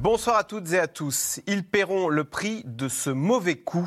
[0.00, 1.40] Bonsoir à toutes et à tous.
[1.46, 3.86] Ils paieront le prix de ce mauvais coup.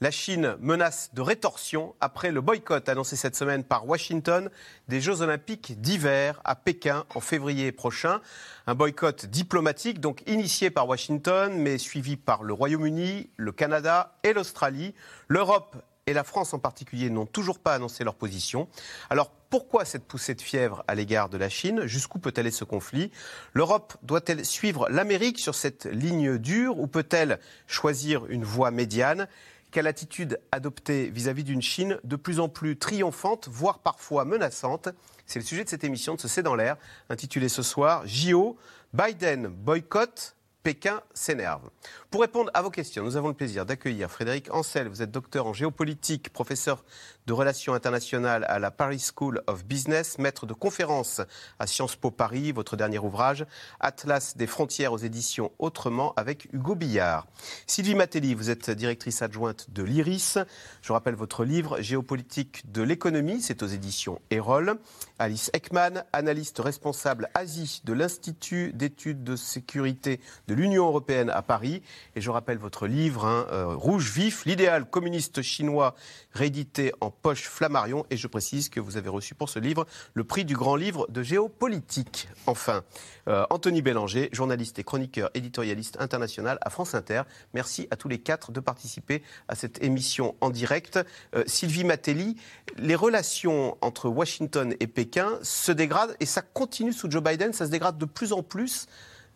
[0.00, 4.50] La Chine menace de rétorsion après le boycott annoncé cette semaine par Washington
[4.88, 8.20] des Jeux olympiques d'hiver à Pékin en février prochain.
[8.66, 14.32] Un boycott diplomatique, donc initié par Washington, mais suivi par le Royaume-Uni, le Canada et
[14.32, 14.92] l'Australie.
[15.28, 15.76] L'Europe
[16.08, 18.66] et la France en particulier n'ont toujours pas annoncé leur position.
[19.08, 21.86] Alors pourquoi cette poussée de fièvre à l'égard de la Chine?
[21.86, 23.12] Jusqu'où peut aller ce conflit?
[23.52, 29.28] L'Europe doit-elle suivre l'Amérique sur cette ligne dure ou peut-elle choisir une voie médiane?
[29.70, 34.88] Quelle attitude adopter vis-à-vis d'une Chine de plus en plus triomphante, voire parfois menaçante?
[35.24, 36.76] C'est le sujet de cette émission de ce C'est dans l'air,
[37.08, 38.56] intitulée ce soir JO,
[38.92, 40.34] Biden boycott,
[40.64, 41.68] Pékin s'énerve.
[42.10, 44.88] Pour répondre à vos questions, nous avons le plaisir d'accueillir Frédéric Ancel.
[44.88, 46.84] Vous êtes docteur en géopolitique, professeur
[47.26, 51.20] de relations internationales à la Paris School of Business, maître de conférences
[51.58, 52.52] à Sciences Po Paris.
[52.52, 53.46] Votre dernier ouvrage,
[53.80, 57.26] Atlas des frontières aux éditions Autrement, avec Hugo Billard.
[57.66, 60.38] Sylvie Matelli, vous êtes directrice adjointe de l'IRIS.
[60.82, 64.76] Je rappelle votre livre Géopolitique de l'économie, c'est aux éditions Erol.
[65.18, 71.82] Alice Ekman, analyste responsable Asie de l'Institut d'études de sécurité de l'Union européenne à Paris.
[72.16, 75.94] Et je rappelle votre livre, hein, euh, Rouge vif, l'idéal communiste chinois
[76.34, 78.04] réédité en poche Flammarion.
[78.10, 81.06] Et je précise que vous avez reçu pour ce livre le prix du grand livre
[81.08, 82.28] de géopolitique.
[82.46, 82.82] Enfin,
[83.28, 87.22] euh, Anthony Bélanger, journaliste et chroniqueur éditorialiste international à France Inter.
[87.54, 90.98] Merci à tous les quatre de participer à cette émission en direct.
[91.34, 92.36] Euh, Sylvie Matelli,
[92.76, 97.66] les relations entre Washington et Pékin se dégradent et ça continue sous Joe Biden, ça
[97.66, 98.86] se dégrade de plus en plus.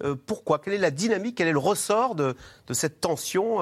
[0.03, 0.59] Euh, pourquoi?
[0.59, 1.37] Quelle est la dynamique?
[1.37, 2.37] Quel est le ressort de,
[2.73, 3.59] cette tension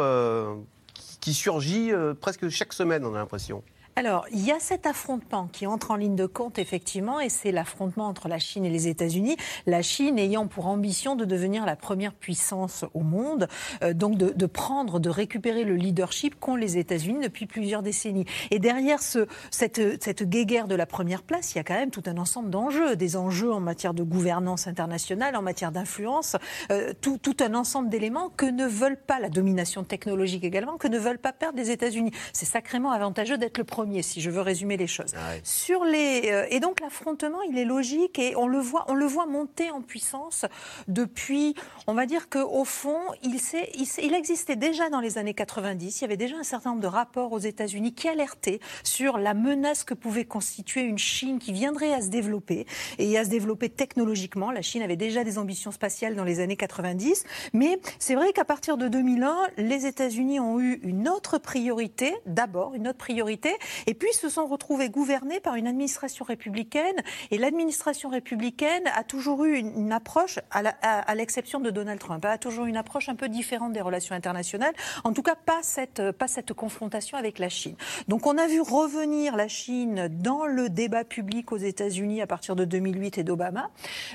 [1.26, 3.64] qui surgit presque chaque semaine, on a l'impression
[3.98, 7.50] alors, il y a cet affrontement qui entre en ligne de compte, effectivement, et c'est
[7.50, 9.38] l'affrontement entre la Chine et les États-Unis.
[9.64, 13.48] La Chine ayant pour ambition de devenir la première puissance au monde,
[13.82, 18.26] euh, donc de, prendre, de récupérer le leadership qu'ont les États-Unis depuis plusieurs décennies.
[18.50, 21.90] Et derrière ce, cette, cette guéguerre de la première place, il y a quand même
[21.90, 26.36] tout un ensemble d'enjeux, des enjeux en matière de gouvernance internationale, en matière d'influence,
[26.70, 30.88] euh, tout, tout un ensemble d'éléments que ne veulent pas la domination technologique également, que
[30.88, 32.10] ne veulent pas perdre les États-Unis.
[32.34, 35.12] C'est sacrément avantageux d'être le premier si je veux résumer les choses.
[35.16, 38.94] Ah Sur les, euh, et donc l'affrontement, il est logique et on le voit, on
[38.94, 40.44] le voit monter en puissance
[40.88, 41.54] depuis.
[41.86, 43.36] On va dire qu'au fond, il,
[43.74, 46.00] il, il, existait déjà dans les années 90.
[46.00, 49.34] Il y avait déjà un certain nombre de rapports aux États-Unis qui alertaient sur la
[49.34, 52.66] menace que pouvait constituer une Chine qui viendrait à se développer
[52.98, 54.50] et à se développer technologiquement.
[54.50, 58.44] La Chine avait déjà des ambitions spatiales dans les années 90, mais c'est vrai qu'à
[58.44, 63.54] partir de 2001, les États-Unis ont eu une autre priorité, d'abord une autre priorité,
[63.86, 66.96] et puis se sont retrouvés gouvernés par une administration républicaine.
[67.30, 72.66] Et l'administration républicaine a toujours eu une, approche, à l'exception de Donald Trump, a toujours
[72.66, 74.74] eu une approche un peu différente des relations internationales.
[75.04, 77.76] En tout cas, pas cette, pas cette confrontation avec la Chine.
[78.08, 82.56] Donc on a vu revenir la Chine dans le débat public aux États-Unis à partir
[82.56, 83.70] de 2008 et d'Obama,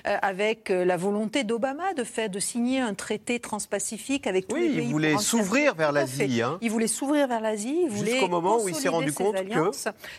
[0.07, 4.55] euh, avec euh, la volonté d'Obama de, faire, de signer un traité transpacifique avec tous
[4.55, 4.85] les pays.
[4.85, 6.41] Il voulait s'ouvrir vers l'Asie.
[6.41, 6.57] Hein.
[6.61, 7.87] Il voulait s'ouvrir vers l'Asie.
[7.89, 9.35] Jusqu'au moment où il s'est rendu compte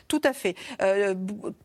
[0.09, 0.55] tout à fait.
[0.81, 1.15] Euh,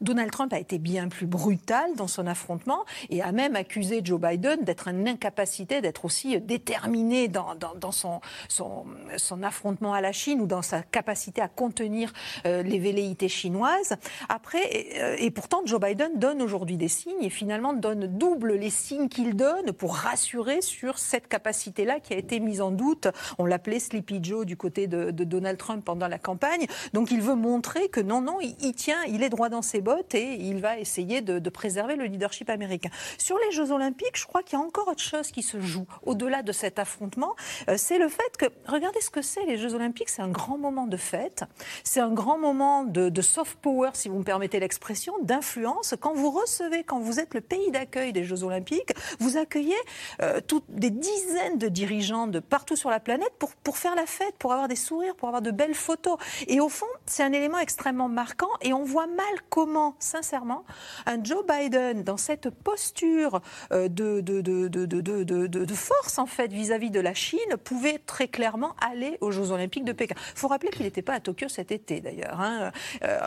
[0.01, 4.19] Donald Trump a été bien plus brutal dans son affrontement et a même accusé Joe
[4.19, 8.85] Biden d'être une incapacité, d'être aussi déterminé dans, dans, son, son,
[9.17, 12.13] son, affrontement à la Chine ou dans sa capacité à contenir
[12.45, 13.95] euh, les velléités chinoises.
[14.29, 18.69] Après, euh, et pourtant, Joe Biden donne aujourd'hui des signes et finalement donne double les
[18.69, 23.07] signes qu'il donne pour rassurer sur cette capacité-là qui a été mise en doute.
[23.37, 26.65] On l'appelait Sleepy Joe du côté de, de Donald Trump pendant la campagne.
[26.93, 30.15] Donc il veut montrer que non, non, il, tient, il est droit dans ses bottes
[30.15, 32.89] et il va essayer de, préserver le leadership américain.
[33.17, 35.85] Sur les Jeux Olympiques, je crois qu'il y a encore autre chose qui se joue
[36.05, 37.35] au-delà de cet affrontement.
[37.69, 40.57] Euh, c'est le fait que, regardez ce que c'est, les Jeux Olympiques, c'est un grand
[40.57, 41.45] moment de fête,
[41.83, 45.95] c'est un grand moment de, soft power, si vous me permettez l'expression, d'influence.
[45.99, 49.75] Quand vous recevez, quand vous êtes le pays d'accueil des Jeux Olympiques, vous accueillez
[50.21, 50.39] euh,
[50.69, 54.51] des dizaines de dirigeants de partout sur la planète pour, pour faire la fête, pour
[54.51, 56.17] avoir des sourires, pour avoir de belles photos.
[56.47, 60.63] Et au fond, c'est un élément extrêmement marquant et on voit mal comment, sincèrement,
[61.05, 63.41] un Joe Biden, dans cette posture
[63.71, 69.17] de, de, de, de force, en fait, vis-à-vis de la Chine, pouvait très clairement aller
[69.21, 70.15] aux Jeux Olympiques de Pékin.
[70.33, 72.39] Il faut rappeler qu'il n'était pas à Tokyo cet été, d'ailleurs.
[72.39, 72.71] Hein.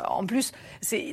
[0.08, 0.52] en plus,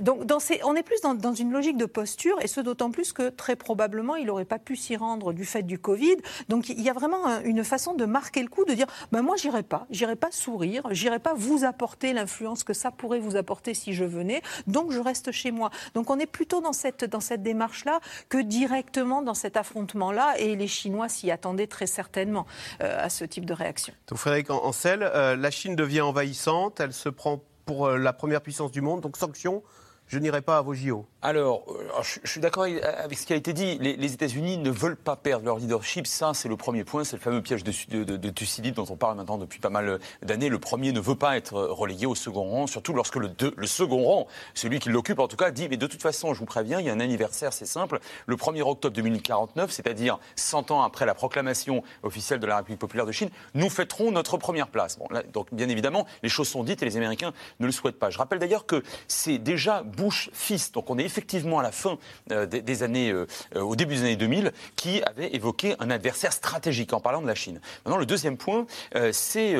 [0.02, 2.92] donc, dans ces, on est plus dans, dans une logique de posture, et ce d'autant
[2.92, 6.18] plus que très probablement, il n'aurait pas pu s'y rendre du fait du Covid.
[6.50, 9.36] Donc il y a vraiment une façon de marquer le coup, de dire ben moi
[9.36, 13.74] j'irai pas, j'irai pas sourire, j'irai pas vous apporter l'influence que ça pourrait vous apporter
[13.74, 15.70] si je venais, donc je reste chez moi.
[15.94, 18.00] Donc on est plutôt dans cette, dans cette démarche-là
[18.30, 22.46] que directement dans cet affrontement-là, et les Chinois s'y attendaient très certainement
[22.82, 23.94] euh, à ce type de réaction.
[24.08, 28.42] Donc Frédéric Ancel, euh, la Chine devient envahissante, elle se prend pour euh, la première
[28.42, 29.64] puissance du monde, donc sanctions
[30.08, 31.06] je n'irai pas à vos JO.
[31.28, 33.78] Alors, euh, je, suis d'accord avec ce qui a été dit.
[33.80, 36.08] Les, États-Unis ne veulent pas perdre leur leadership.
[36.08, 37.04] Ça, c'est le premier point.
[37.04, 40.48] C'est le fameux piège de, de, Thucydide dont on parle maintenant depuis pas mal d'années.
[40.48, 43.30] Le premier ne veut pas être relégué au second rang, surtout lorsque le,
[43.66, 46.46] second rang, celui qui l'occupe en tout cas, dit Mais de toute façon, je vous
[46.46, 48.00] préviens, il y a un anniversaire, c'est simple.
[48.26, 53.06] Le 1er octobre 2049, c'est-à-dire 100 ans après la proclamation officielle de la République populaire
[53.06, 54.98] de Chine, nous fêterons notre première place.
[54.98, 58.12] Bon, donc, bien évidemment, les choses sont dites et les Américains ne le souhaitent pas.
[58.12, 61.98] Je rappelle d'ailleurs que c'est déjà Bush fils, donc on est effectivement à la fin
[62.32, 63.26] euh, des, années, euh,
[63.56, 67.34] au début des années 2000, qui avait évoqué un adversaire stratégique en parlant de la
[67.34, 67.60] Chine.
[67.86, 69.54] Maintenant, le deuxième point, euh, c'est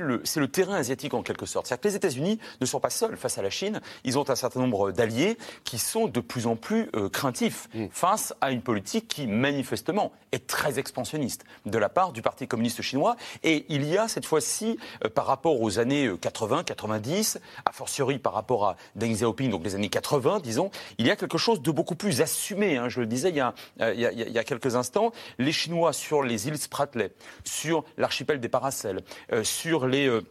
[0.00, 1.68] le, le terrain asiatique en quelque sorte.
[1.68, 4.34] C'est-à-dire que les États-Unis ne sont pas seuls face à la Chine, ils ont un
[4.34, 7.86] certain nombre d'alliés qui sont de plus en plus craintifs mm.
[7.92, 12.82] face à une politique qui, manifestement, est très expansionniste de la part du Parti communiste
[12.82, 13.14] chinois.
[13.44, 14.78] Et il y a cette fois-ci,
[15.14, 19.76] par rapport aux années 80, 90, a fortiori par rapport à Deng Xiaoping, donc les
[19.76, 22.76] années 80, disons, il y a quelque chose de beaucoup plus assumé.
[22.76, 22.88] Hein.
[22.88, 27.08] je le disais il y, a, quelques instants, les Chinois sur les îles Spratly,
[27.44, 29.00] sur l'archipel des Paracels,
[29.32, 30.06] euh, sur les...
[30.08, 30.22] Euh,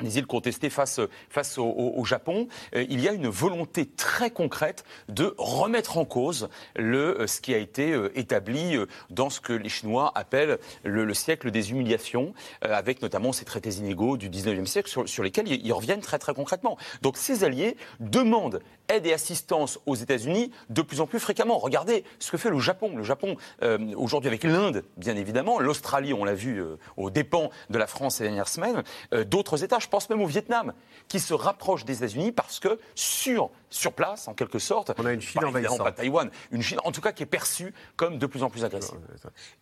[0.00, 4.84] les îles contestées face, face au, Japon, euh, il y a une volonté très concrète
[5.08, 8.76] de remettre en cause le, euh, ce qui a été euh, établi
[9.10, 14.16] dans ce que les Chinois appellent le, siècle des humiliations, avec notamment ces traités inégaux
[14.16, 16.76] du 19e siècle sur, lesquels ils, reviennent très très concrètement.
[17.02, 21.58] Donc ces alliés demandent aide et assistance aux États-Unis de plus en plus fréquemment.
[21.58, 22.96] Regardez ce que fait le Japon.
[22.96, 23.36] Le Japon,
[23.96, 26.62] aujourd'hui avec l'Inde, bien évidemment, l'Australie, on l'a vu
[26.96, 28.82] aux dépens de la France ces dernières semaines,
[29.26, 30.72] d'autres États pense même au Vietnam,
[31.06, 35.12] qui se rapproche des États-Unis parce que sur, sur place, en quelque sorte, on a
[35.12, 35.84] une Chine envahissante.
[35.84, 38.64] Pas Taïwan, une Chine en tout cas qui est perçue comme de plus en plus
[38.64, 38.98] agressive.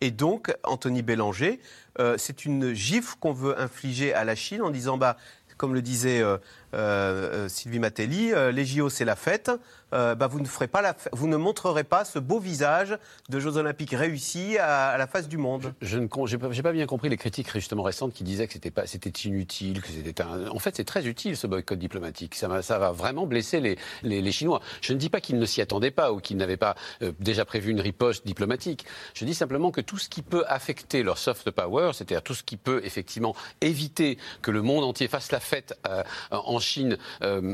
[0.01, 1.59] Et donc, Anthony Bélanger,
[1.99, 5.17] euh, c'est une gifle qu'on veut infliger à la Chine en disant bah,
[5.57, 6.39] comme le disait euh,
[6.73, 9.51] euh, Sylvie Matelli, les JO c'est la fête.
[9.93, 12.97] Euh, bah, vous, ne ferez pas la, vous ne montrerez pas ce beau visage
[13.29, 15.73] de Jeux Olympiques réussis à, la face du monde.
[15.81, 18.53] Je n'ai pas, bien compris les critiques justement récentes qui disaient que
[18.85, 20.47] c'était inutile, que c'était un.
[20.47, 22.33] En fait, c'est très utile ce boycott diplomatique.
[22.35, 24.61] Ça va, vraiment blesser les, les, Chinois.
[24.81, 27.45] Je ne dis pas qu'ils ne s'y attendaient pas ou qu'ils n'avaient pas euh, déjà
[27.45, 28.85] prévu une riposte diplomatique.
[29.13, 32.41] Je dis simplement que tout ce qui peut affecter leur soft power, c'est-à-dire tout ce
[32.41, 36.97] qui peut effectivement éviter que le monde entier fasse la fête euh, en Chine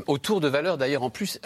[0.06, 1.38] autour de valeurs d'ailleurs en plus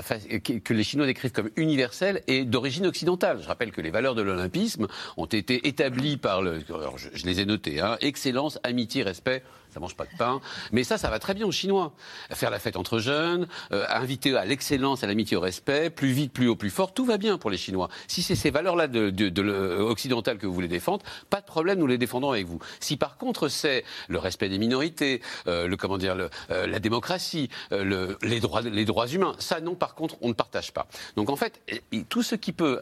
[0.63, 3.39] que les les Chinois décrivent comme universelles et d'origine occidentale.
[3.43, 6.61] Je rappelle que les valeurs de l'olympisme ont été établies par le.
[6.97, 9.43] je, les ai notées hein, excellence, amitié, respect,
[9.75, 10.41] ça mange pas de pain.
[10.71, 11.93] Mais ça, ça va très bien aux Chinois.
[12.31, 16.33] Faire la fête entre jeunes, euh, inviter à l'excellence, à l'amitié, au respect, plus vite,
[16.33, 17.89] plus haut, plus fort, tout va bien pour les Chinois.
[18.07, 21.89] Si c'est ces valeurs-là de, de, occidentales que vous voulez défendre, pas de problème, nous
[21.89, 22.61] les défendrons avec vous.
[22.79, 26.17] Si par contre c'est le respect des minorités, euh, le comment dire,
[26.51, 30.35] euh, la démocratie, le, les droits, les droits humains, ça non, par contre, on ne
[30.35, 30.87] partage pas.
[31.17, 31.61] Donc en fait,
[32.09, 32.81] tout ce qui peut,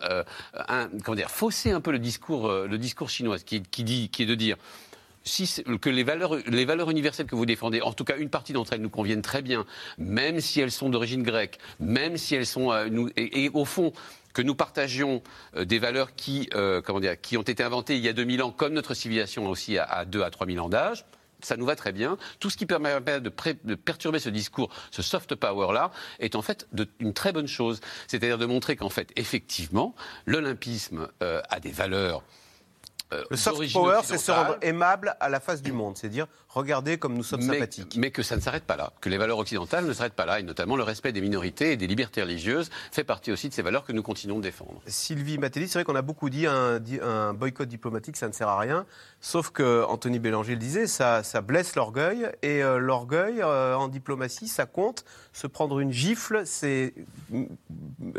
[1.04, 4.26] comment dire, fausser un peu le discours, le discours chinois, qui, qui dit, qui est
[4.26, 4.56] de dire
[5.80, 8.72] que les valeurs, les valeurs universelles que vous défendez, en tout cas une partie d'entre
[8.72, 9.64] elles nous conviennent très bien,
[9.98, 13.92] même si elles sont d'origine grecque, même si elles sont, euh, et, au fond,
[14.34, 15.22] que nous partagions
[15.56, 18.42] euh, des valeurs qui, euh, comment dire, qui ont été inventées il y a 2000
[18.42, 21.04] ans, comme notre civilisation aussi à, à 2 à 3000 ans d'âge,
[21.40, 22.18] ça nous va très bien.
[22.38, 23.28] Tout ce qui permet de,
[23.74, 26.68] perturber ce discours, ce soft power-là, est en fait
[27.00, 27.80] une très bonne chose.
[28.06, 32.22] C'est-à-dire de montrer qu'en fait, effectivement, l'olympisme a des valeurs
[33.30, 36.98] le soft power, c'est se rendre aimable à la face du monde, c'est dire regardez
[36.98, 37.96] comme nous sommes sympathiques.
[37.96, 40.40] Mais que ça ne s'arrête pas là, que les valeurs occidentales ne s'arrêtent pas là,
[40.40, 43.62] et notamment le respect des minorités et des libertés religieuses fait partie aussi de ces
[43.62, 44.80] valeurs que nous continuons de défendre.
[44.86, 48.48] Sylvie Matelli, c'est vrai qu'on a beaucoup dit un, un, boycott diplomatique, ça ne sert
[48.48, 48.86] à rien,
[49.20, 53.88] sauf que Anthony Bélanger le disait, ça, ça blesse l'orgueil, et euh, l'orgueil euh, en
[53.88, 55.04] diplomatie, ça compte.
[55.32, 56.94] Se prendre une gifle, c'est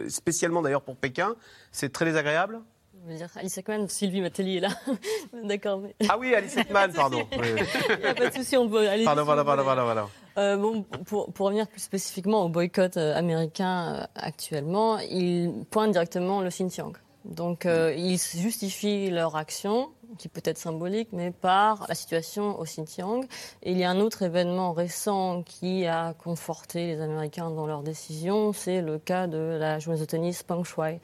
[0.08, 1.36] spécialement d'ailleurs pour Pékin,
[1.72, 2.60] c'est très désagréable
[3.06, 4.70] veux dire, Alice Ekman, Sylvie Matelli est là.
[5.44, 5.82] D'accord.
[6.10, 7.26] Ah oui, Alice Ekman, pardon.
[7.32, 9.04] Il n'y a pas de souci, on peut aller.
[9.04, 10.10] Pardon, pardon, pardon, pardon.
[10.38, 15.92] Euh, bon, pour, pour, revenir plus spécifiquement au boycott euh, américain euh, actuellement, ils pointent
[15.92, 16.94] directement le Xinjiang.
[17.26, 22.64] Donc, euh, ils justifient leur action qui peut être symbolique, mais par la situation au
[22.64, 23.26] Xinjiang.
[23.64, 27.84] Et il y a un autre événement récent qui a conforté les Américains dans leur
[27.84, 31.00] décision, c'est le cas de la joueuse de tennis Peng Shuai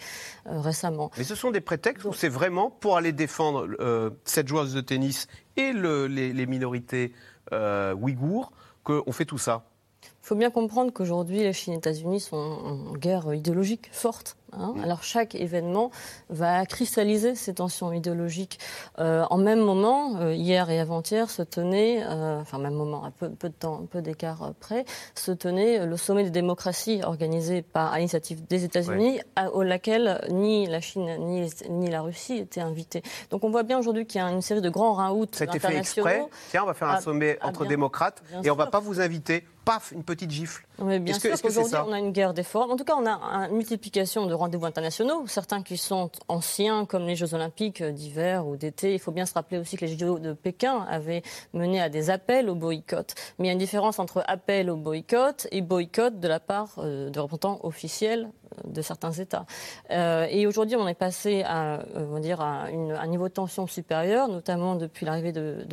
[0.48, 1.12] euh, récemment.
[1.18, 4.82] Mais ce sont des prétextes ou c'est vraiment pour aller défendre euh, cette joueuse de
[4.82, 7.14] tennis et le, les, les, minorités
[7.52, 8.52] euh, ouïghours
[8.84, 9.64] qu'on fait tout ça?
[10.04, 14.38] Il faut bien comprendre qu'aujourd'hui, la Chine et les États-Unis sont en guerre idéologique forte.
[14.54, 14.74] Hein.
[14.84, 15.92] Alors chaque événement
[16.30, 18.60] va cristalliser ces tensions idéologiques.
[19.00, 23.12] Euh, en même moment, euh, hier et avant-hier, se tenait, euh, enfin même moment, à
[23.12, 27.62] peu, peu de temps, un peu d'écart près, se tenait le sommet des démocraties organisé
[27.62, 29.48] par à l'initiative des États-Unis, ouais.
[29.54, 33.02] au laquelle ni la Chine ni, ni, la Russie étaient invités.
[33.30, 36.08] Donc on voit bien aujourd'hui qu'il y a une série de grands rounds internationaux.
[36.08, 36.26] Fait exprès.
[36.50, 38.80] Tiens, on va faire un sommet ah, entre bien, démocrates bien et on va pas
[38.80, 39.46] vous inviter.
[39.70, 40.66] Paf, une petite gifle.
[40.84, 42.72] Mais bien sûr qu'aujourd'hui on a une guerre des formes.
[42.72, 47.06] En tout cas, on a une multiplication de rendez-vous internationaux, certains qui sont anciens, comme
[47.06, 48.94] les Jeux Olympiques d'hiver ou d'été.
[48.96, 51.22] Il faut bien se rappeler aussi que les Jeux de Pékin avaient
[51.54, 53.14] mené à des appels au boycott.
[53.38, 56.74] Mais il y a une différence entre appel au boycott et boycott de la part
[56.80, 58.28] euh, de représentants officiels
[58.66, 59.46] de certains États.
[59.92, 65.06] Euh, et aujourd'hui, on est passé à, euh, un niveau de tension supérieur, notamment depuis
[65.06, 65.66] l'arrivée de,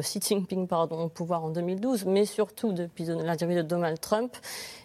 [0.00, 4.36] Xi Jinping pardon, au pouvoir en 2012, mais surtout depuis l'arrivée de Donald Trump.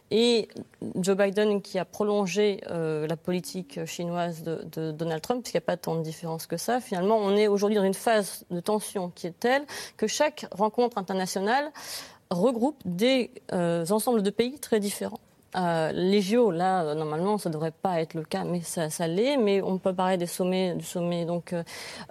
[0.09, 0.47] Et
[0.95, 5.65] Joe Biden qui a prolongé euh, la politique chinoise de, Donald Trump, puisqu'il n'y a
[5.65, 9.09] pas tant de différence que ça, finalement, on est aujourd'hui dans une phase de tension
[9.13, 9.65] qui est telle
[9.97, 11.71] que chaque rencontre internationale
[12.29, 15.19] regroupe des ensembles de pays très différents.
[15.55, 19.07] Euh, les JO, là, normalement, ça ne devrait pas être le cas, mais ça, ça
[19.07, 19.37] l'est.
[19.37, 21.53] Mais on peut parler des sommets, du sommet, donc,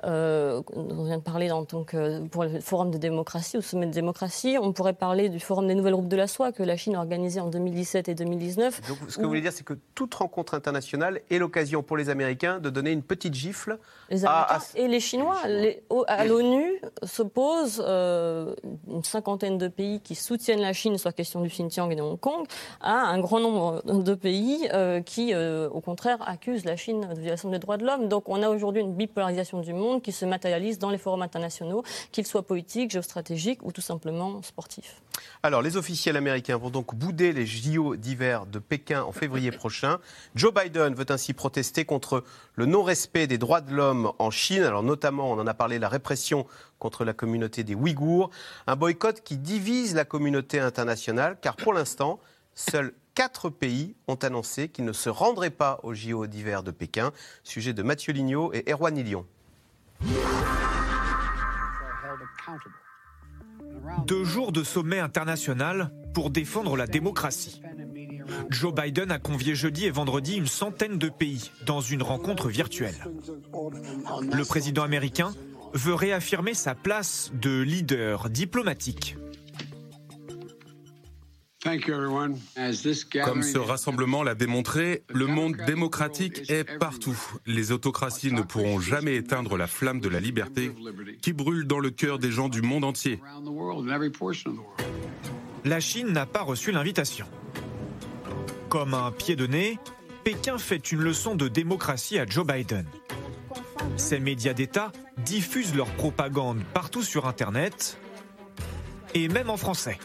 [0.04, 1.94] euh, on vient de parler dans, donc,
[2.30, 4.56] pour le forum de démocratie, au sommet de démocratie.
[4.60, 6.98] On pourrait parler du forum des nouvelles routes de la soie que la Chine a
[6.98, 8.80] organisé en 2017 et 2019.
[8.88, 9.22] Donc, ce que où...
[9.24, 12.92] vous voulez dire, c'est que toute rencontre internationale est l'occasion pour les Américains de donner
[12.92, 13.78] une petite gifle
[14.10, 14.58] les à, à...
[14.74, 15.36] et les Chinois.
[15.46, 18.54] Les, à l'ONU s'opposent euh,
[18.88, 22.18] une cinquantaine de pays qui soutiennent la Chine, soit question du Xinjiang et de Hong
[22.18, 22.46] Kong,
[22.80, 27.20] à un grand nombre de pays euh, qui, euh, au contraire, accusent la Chine de
[27.20, 28.08] violation des droits de l'homme.
[28.08, 31.82] Donc on a aujourd'hui une bipolarisation du monde qui se matérialise dans les forums internationaux,
[32.12, 35.02] qu'ils soient politiques, géostratégiques ou tout simplement sportifs.
[35.42, 39.98] Alors les officiels américains vont donc bouder les JO d'hiver de Pékin en février prochain.
[40.36, 42.22] Joe Biden veut ainsi protester contre
[42.54, 45.88] le non-respect des droits de l'homme en Chine, alors notamment, on en a parlé, la
[45.88, 46.46] répression
[46.78, 48.30] contre la communauté des Ouïghours,
[48.68, 52.20] un boycott qui divise la communauté internationale, car pour l'instant,
[52.54, 57.10] seuls quatre pays ont annoncé qu'ils ne se rendraient pas aux JO d'hiver de Pékin.
[57.42, 59.26] Sujet de Mathieu Lignot et Erwan Ilion.
[64.06, 67.62] Deux jours de sommet international pour défendre la démocratie.
[68.50, 73.06] Joe Biden a convié jeudi et vendredi une centaine de pays dans une rencontre virtuelle.
[74.20, 75.34] Le président américain
[75.72, 79.16] veut réaffirmer sa place de leader diplomatique.
[83.24, 87.18] Comme ce rassemblement l'a démontré, le monde démocratique est partout.
[87.46, 90.72] Les autocraties ne pourront jamais éteindre la flamme de la liberté
[91.22, 93.20] qui brûle dans le cœur des gens du monde entier.
[95.64, 97.26] La Chine n'a pas reçu l'invitation.
[98.68, 99.78] Comme un pied de nez,
[100.24, 102.86] Pékin fait une leçon de démocratie à Joe Biden.
[103.96, 107.98] Ces médias d'État diffusent leur propagande partout sur Internet
[109.14, 109.98] et même en français.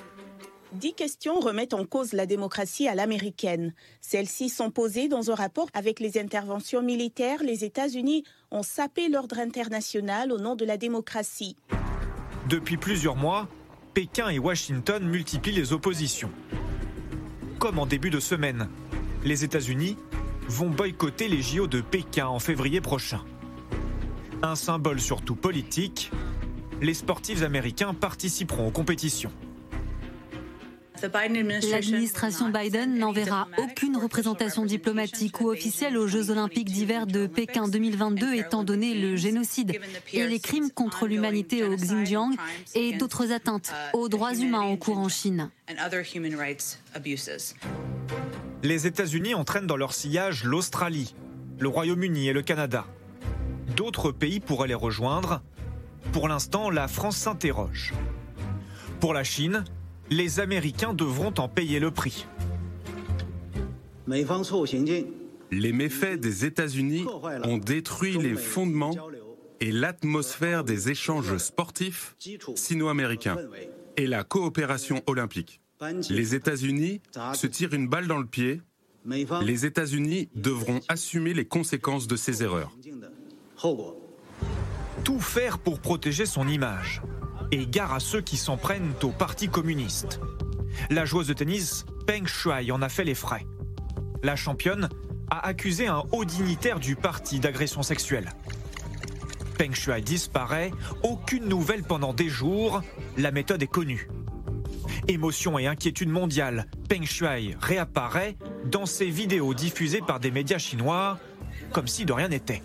[0.73, 3.73] Dix questions remettent en cause la démocratie à l'américaine.
[3.99, 7.43] Celles-ci sont posées dans un rapport avec les interventions militaires.
[7.43, 11.57] Les États-Unis ont sapé l'ordre international au nom de la démocratie.
[12.47, 13.49] Depuis plusieurs mois,
[13.93, 16.31] Pékin et Washington multiplient les oppositions.
[17.59, 18.69] Comme en début de semaine,
[19.25, 19.97] les États-Unis
[20.47, 23.25] vont boycotter les JO de Pékin en février prochain.
[24.41, 26.11] Un symbole surtout politique,
[26.81, 29.31] les sportifs américains participeront aux compétitions.
[31.03, 38.35] L'administration Biden n'enverra aucune représentation diplomatique ou officielle aux Jeux olympiques d'hiver de Pékin 2022
[38.35, 39.79] étant donné le génocide
[40.13, 42.31] et les crimes contre l'humanité au Xinjiang
[42.75, 45.49] et d'autres atteintes aux droits humains en cours en Chine.
[48.63, 51.15] Les États-Unis entraînent dans leur sillage l'Australie,
[51.59, 52.85] le Royaume-Uni et le Canada.
[53.75, 55.41] D'autres pays pourraient les rejoindre.
[56.11, 57.93] Pour l'instant, la France s'interroge.
[58.99, 59.63] Pour la Chine,
[60.11, 62.27] les Américains devront en payer le prix.
[65.51, 67.05] Les méfaits des États-Unis
[67.43, 68.95] ont détruit les fondements
[69.61, 72.15] et l'atmosphère des échanges sportifs
[72.55, 73.37] sino-américains
[73.95, 75.61] et la coopération olympique.
[76.09, 77.01] Les États-Unis
[77.33, 78.61] se tirent une balle dans le pied.
[79.05, 82.71] Les États-Unis devront assumer les conséquences de ces erreurs.
[85.03, 87.01] Tout faire pour protéger son image.
[87.51, 90.19] Et gare à ceux qui s'en prennent au Parti communiste.
[90.89, 93.45] La joueuse de tennis Peng Shuai en a fait les frais.
[94.23, 94.89] La championne
[95.29, 98.29] a accusé un haut dignitaire du parti d'agression sexuelle.
[99.57, 100.71] Peng Shuai disparaît,
[101.03, 102.81] aucune nouvelle pendant des jours,
[103.17, 104.09] la méthode est connue.
[105.07, 111.19] Émotion et inquiétude mondiale, Peng Shuai réapparaît dans ses vidéos diffusées par des médias chinois,
[111.71, 112.63] comme si de rien n'était.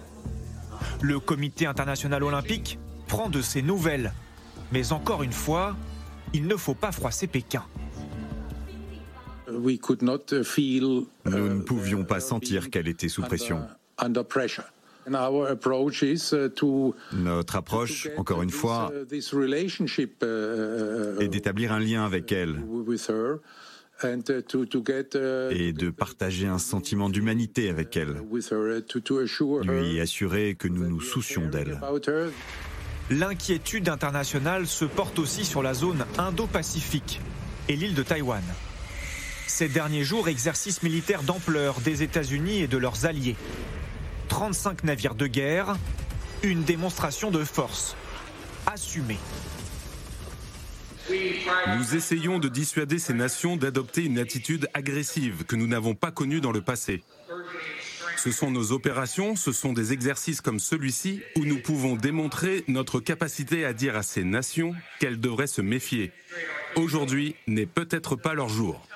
[1.01, 2.79] Le comité international olympique
[3.09, 4.13] prend de ses nouvelles.
[4.73, 5.77] Mais encore une fois,
[6.35, 7.65] il ne faut pas froisser Pékin.
[9.49, 9.71] Nous
[11.25, 13.61] ne pouvions pas sentir qu'elle était sous pression.
[17.13, 18.93] Notre approche, encore une fois,
[21.21, 22.57] est d'établir un lien avec elle
[24.03, 28.21] et de partager un sentiment d'humanité avec elle,
[29.63, 31.81] lui assurer que nous nous soucions d'elle.
[33.11, 37.21] L'inquiétude internationale se porte aussi sur la zone Indo-Pacifique
[37.69, 38.43] et l'île de Taïwan.
[39.47, 43.37] Ces derniers jours, exercice militaire d'ampleur des États-Unis et de leurs alliés.
[44.29, 45.77] 35 navires de guerre,
[46.43, 47.97] une démonstration de force
[48.67, 49.19] assumée.
[51.09, 56.41] Nous essayons de dissuader ces nations d'adopter une attitude agressive que nous n'avons pas connue
[56.41, 57.05] dans le passé.
[58.17, 62.99] Ce sont nos opérations, ce sont des exercices comme celui-ci où nous pouvons démontrer notre
[63.01, 66.13] capacité à dire à ces nations qu'elles devraient se méfier.
[66.75, 68.87] Aujourd'hui n'est peut-être pas leur jour.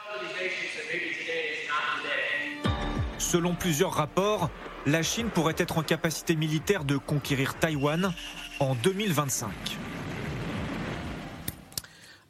[3.19, 4.51] Selon plusieurs rapports,
[4.87, 8.13] la Chine pourrait être en capacité militaire de conquérir Taïwan
[8.59, 9.51] en 2025.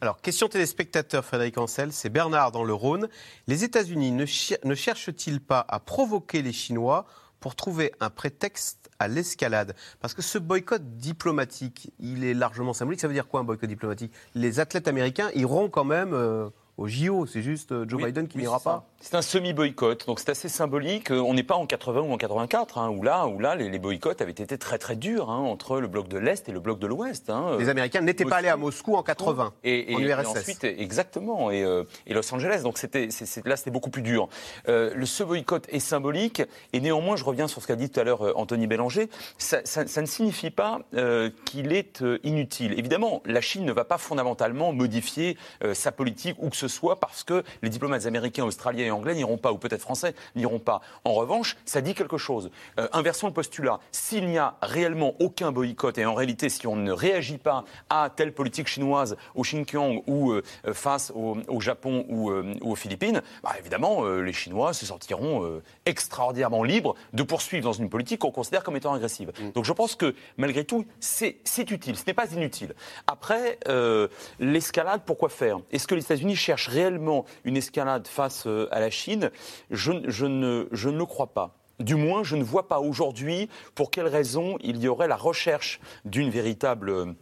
[0.03, 3.09] Alors, question téléspectateur, Frédéric Ancel, c'est Bernard dans le Rhône.
[3.47, 4.25] Les États-Unis ne,
[4.65, 7.05] ne cherchent-ils pas à provoquer les Chinois
[7.39, 9.75] pour trouver un prétexte à l'escalade?
[10.01, 13.01] Parce que ce boycott diplomatique, il est largement symbolique.
[13.01, 14.11] Ça veut dire quoi un boycott diplomatique?
[14.35, 17.27] Les athlètes américains iront quand même euh, au JO.
[17.27, 18.90] C'est juste euh, Joe Biden qui n'ira pas?
[19.03, 21.11] C'est un semi-boycott, donc c'est assez symbolique.
[21.11, 24.21] On n'est pas en 80 ou en 84, hein, où là, où là les, boycotts
[24.21, 26.87] avaient été très très durs hein, entre le bloc de l'Est et le bloc de
[26.87, 27.31] l'Ouest.
[27.31, 27.57] Hein.
[27.59, 30.27] Les Américains n'étaient pas allés à Moscou en 80, et, en URSS.
[30.27, 32.61] ensuite, exactement, et, euh, et, Los Angeles.
[32.63, 33.09] Donc c'était,
[33.47, 34.29] là, c'était beaucoup plus dur.
[34.69, 36.43] Euh, le, ce boycott est symbolique,
[36.75, 39.61] et néanmoins, je reviens sur ce qu'a dit tout à l'heure euh, Anthony Bélanger, ça,
[39.65, 42.79] ça, ça, ne signifie pas euh, qu'il est euh, inutile.
[42.79, 45.37] Évidemment, la Chine ne va pas fondamentalement modifier
[45.73, 49.53] sa politique ou que ce soit parce que les diplomates américains, australiens anglais n'iront pas,
[49.53, 50.81] ou peut-être français n'iront pas.
[51.05, 52.51] En revanche, ça dit quelque chose.
[52.79, 53.81] Euh, inversons le postulat.
[53.93, 58.11] S'il n'y a réellement aucun boycott, et en réalité, si on ne réagit pas à
[58.15, 62.77] telle politique chinoise au Xinjiang ou euh, face au, au, Japon ou, euh, ou aux
[62.77, 67.89] Philippines, bah, évidemment, euh, les Chinois se sortiront euh, extraordinairement libres de poursuivre dans une
[67.89, 69.33] politique qu'on considère comme étant agressive.
[69.41, 69.51] Mm.
[69.53, 71.37] Donc je pense que, malgré tout, c'est
[71.71, 71.97] utile.
[71.97, 72.75] Ce n'est pas inutile.
[73.07, 75.59] Après, euh, l'escalade, pourquoi faire?
[75.73, 79.31] Est-ce que les États-Unis cherchent réellement une escalade face à la Chine
[79.71, 81.57] je, ne, le crois pas.
[81.79, 85.81] Du moins, je ne vois pas aujourd'hui pour quelles raisons il y aurait la recherche
[86.05, 87.15] d'une véritable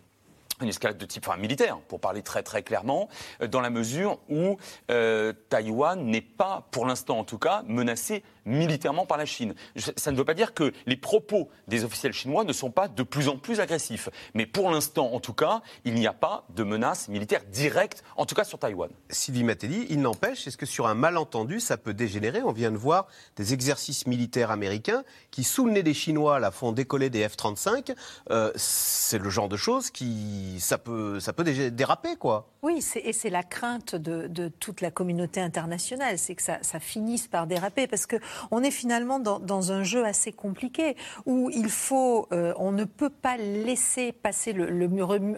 [0.61, 3.09] une escalade de type militaire, pour parler très très clairement,
[3.49, 4.57] dans la mesure où
[4.90, 9.55] euh, Taïwan n'est pas, pour l'instant en tout cas, menacé militairement par la Chine.
[9.96, 13.03] Ça ne veut pas dire que les propos des officiels chinois ne sont pas de
[13.03, 14.09] plus en plus agressifs.
[14.35, 18.27] Mais pour l'instant, en tout cas, il n'y a pas de menace militaire directe, en
[18.27, 18.90] tout cas sur Taïwan.
[19.11, 22.42] Sylvie Matteli, il n'empêche, est-ce que sur un malentendu, ça peut dégénérer?
[22.42, 26.51] On vient de voir des exercices militaires américains qui, sous le nez des Chinois, la
[26.51, 27.94] font décoller des F-35.
[28.31, 32.48] Euh, c'est le genre de choses qui, ça peut, ça peut déraper, quoi.
[32.62, 36.81] Oui, et c'est la crainte de, de, toute la communauté internationale, c'est que ça, ça,
[36.81, 38.16] finisse par déraper, parce que
[38.51, 40.96] on est finalement dans, un jeu assez compliqué
[41.27, 44.88] où il faut, euh, on ne peut pas laisser passer le,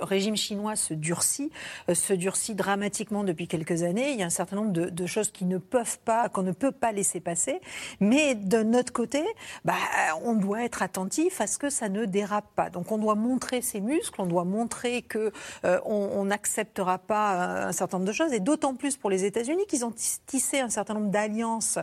[0.00, 1.50] régime chinois se durcit,
[1.88, 4.12] euh, se durcit dramatiquement depuis quelques années.
[4.12, 6.52] Il y a un certain nombre de, de choses qui ne peuvent pas, qu'on ne
[6.52, 7.60] peut pas laisser passer,
[7.98, 9.22] mais d'un autre côté,
[9.64, 9.74] bah,
[10.22, 12.70] on doit être attentif à ce que ça ne dérape pas.
[12.70, 15.32] Donc on doit montrer ses muscles, on doit montrer que
[15.64, 19.66] euh, on n'acceptera pas un certain nombre de choses, et d'autant plus pour les États-Unis
[19.66, 19.94] qu'ils ont
[20.26, 21.78] tissé un certain nombre d'alliances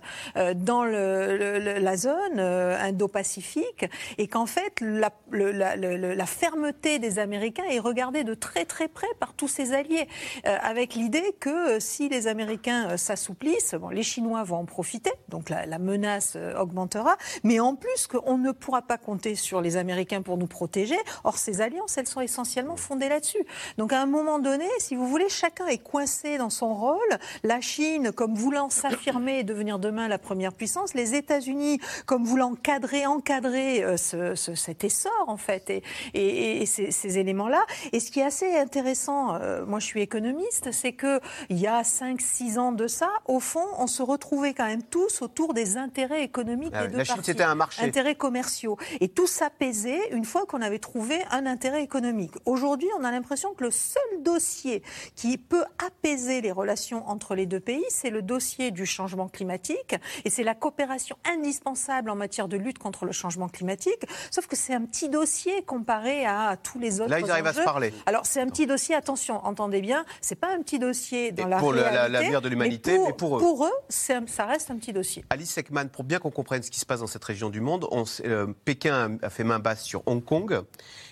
[0.56, 3.86] dans le la zone Indo-Pacifique
[4.18, 9.48] et qu'en fait, la, fermeté des Américains est regardée de très très près par tous
[9.48, 10.08] ses alliés,
[10.44, 16.38] avec l'idée que si les Américains s'assouplissent, les Chinois vont en profiter, donc la, menace
[16.58, 20.98] augmentera, mais en plus qu'on ne pourra pas compter sur les Américains pour nous protéger.
[21.24, 23.44] Or, ces alliances, elles sont essentiellement fondées là-dessus.
[23.78, 27.18] Donc, à un moment donné, si vous voulez, chacun est coincé dans son rôle.
[27.44, 32.56] La Chine, comme voulant s'affirmer et devenir demain la première puissance, les États-Unis, comme voulant
[32.56, 33.98] cadrer, encadrer euh,
[34.36, 35.72] cet essor, en fait,
[36.14, 37.66] et, ces, éléments-là.
[37.94, 41.20] Et ce qui est assez intéressant, euh, moi je suis économiste, c'est qu'il
[41.50, 45.54] y a 5-6 ans de ça, au fond, on se retrouvait quand même tous autour
[45.54, 47.84] des intérêts économiques ah des deux La Chine, c'était un marché.
[47.84, 48.78] Intérêts commerciaux.
[49.00, 52.34] Et tout s'apaisait une fois qu'on avait trouvé un intérêt économique.
[52.46, 54.84] Aujourd'hui, on a l'impression que le seul dossier
[55.16, 59.96] qui peut apaiser les relations entre les deux pays, c'est le dossier du changement climatique.
[60.26, 64.06] Et c'est la coopération indispensable en matière de lutte contre le changement climatique.
[64.30, 67.10] Sauf que c'est un petit dossier comparé à tous les autres.
[67.10, 67.94] Là, ils arrivent à se parler.
[68.06, 71.58] Alors, c'est un petit dossier, attention, entendez bien, c'est pas un petit dossier dans la
[71.58, 73.40] pour l'avenir de l'humanité, mais, pour, eux.
[73.40, 75.26] Pour eux, ça reste un petit dossier.
[75.30, 77.88] Alice Ekman, pour bien qu'on comprenne ce qui se passe dans cette région du monde,
[77.92, 80.62] on, euh, Pékin a fait main basse sur Hong Kong.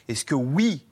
[0.08, 0.86] Est-ce que oui,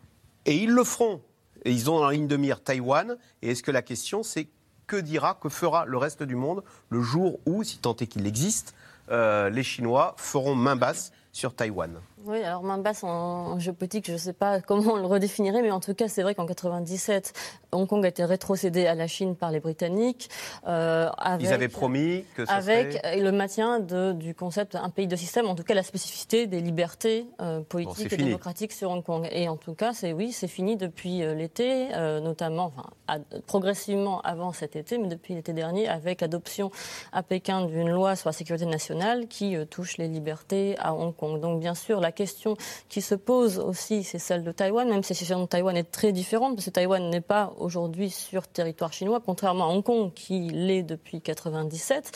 [0.45, 1.21] et ils le feront,
[1.63, 4.47] et ils ont en ligne de mire Taïwan, et est-ce que la question c'est
[4.88, 8.28] que dira, que fera le reste du monde le jour où, si tant est qu'il
[8.28, 8.76] existe,
[9.10, 11.91] euh, les Chinois feront main basse sur Taïwan
[12.25, 15.71] oui, alors main basse en, géopolitique, je ne sais pas comment on le redéfinirait, mais
[15.71, 17.33] en tout cas, c'est vrai qu'en 97,
[17.71, 20.29] Hong Kong a été rétrocédé à la Chine par les Britanniques.
[20.67, 25.07] Euh, avec, Ils avaient promis que ça Avec le maintien de, du concept un pays
[25.07, 29.03] de système, en tout cas la spécificité des libertés euh, politiques et démocratiques sur Hong
[29.03, 29.27] Kong.
[29.31, 31.89] Et en tout cas, c'est oui, c'est fini depuis euh, l'été,
[32.21, 36.71] notamment, enfin, progressivement avant cet été, mais depuis l'été dernier, avec l'adoption
[37.12, 41.39] à Pékin d'une loi sur la sécurité nationale qui touche les libertés à Hong Kong.
[41.39, 42.56] Donc, bien sûr, la question
[42.89, 45.91] qui se pose aussi, c'est celle de Taïwan, même si la situation de Taïwan est
[45.91, 50.12] très différente, parce que Taïwan n'est pas aujourd'hui sur territoire chinois, contrairement à Hong Kong
[50.13, 52.12] qui l'est depuis 1997.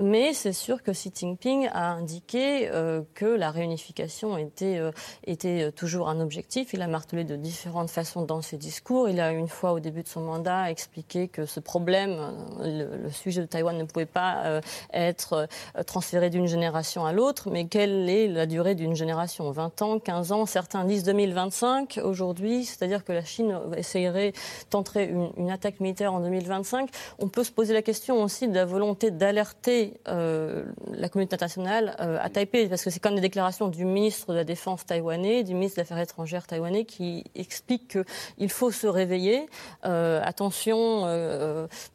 [0.00, 4.92] Mais c'est sûr que Xi Jinping a indiqué euh, que la réunification était, euh,
[5.26, 6.72] était toujours un objectif.
[6.72, 9.08] Il a martelé de différentes façons dans ses discours.
[9.08, 12.16] Il a une fois au début de son mandat expliqué que ce problème,
[12.60, 14.60] le, sujet de Taïwan ne pouvait pas euh,
[14.92, 15.48] être
[15.86, 20.32] transféré d'une génération à l'autre, mais quelle est la durée d'une génération 20 ans, 15
[20.32, 24.32] ans, certains disent 2025 aujourd'hui, c'est-à-dire que la Chine essayerait,
[24.70, 26.90] tenterait une, attaque militaire en 2025.
[27.18, 31.96] On peut se poser la question aussi de la volonté d'alerter euh, la communauté internationale
[32.00, 35.44] euh, à Taipei, parce que c'est comme des déclarations du ministre de la Défense taïwanais,
[35.44, 37.98] du ministre des Affaires étrangères taïwanais, qui expliquent
[38.36, 39.46] qu'il faut se réveiller.
[39.84, 41.06] Euh, attention,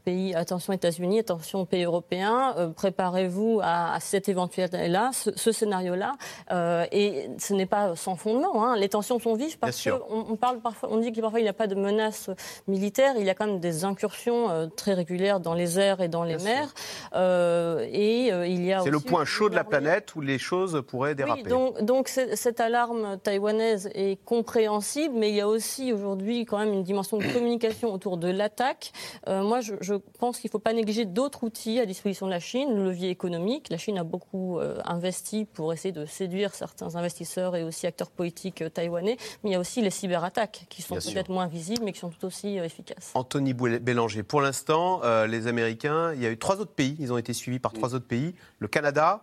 [0.06, 6.13] pays, attention États-Unis, attention pays européens, préparez-vous à, cet éventuel-là, ce, ce scénario-là.
[6.91, 8.66] et ce n'est pas sans fondement.
[8.66, 8.76] Hein.
[8.78, 11.50] Les tensions sont vives parce qu'on on parle parfois, on dit qu'il parfois il n'y
[11.50, 12.30] a pas de menace
[12.68, 16.08] militaire, il y a quand même des incursions euh, très régulières dans les airs et
[16.08, 16.74] dans les mers.
[17.13, 18.82] Euh, et euh, il y a.
[18.82, 21.42] C'est le point chaud de la planète où les choses pourraient déraper.
[21.44, 26.58] Oui, donc, donc cette alarme taïwanaise est compréhensible, mais il y a aussi aujourd'hui quand
[26.58, 28.92] même une dimension de communication autour de l'attaque.
[29.28, 32.40] moi, je, je pense qu'il ne faut pas négliger d'autres outils à disposition de la
[32.40, 33.70] Chine, le levier économique.
[33.70, 38.12] La Chine a beaucoup investi pour essayer de séduire certains investisseurs investisseurs et aussi acteurs
[38.12, 41.84] politiques euh, taïwanais, mais il y a aussi les cyberattaques qui sont peut-être moins visibles,
[41.84, 43.12] mais qui sont tout aussi euh, efficaces.
[43.16, 47.12] Anthony Bélanger, pour l'instant, euh, les Américains, il y a eu trois autres pays, ils
[47.12, 49.22] ont été suivis par trois autres pays, le Canada,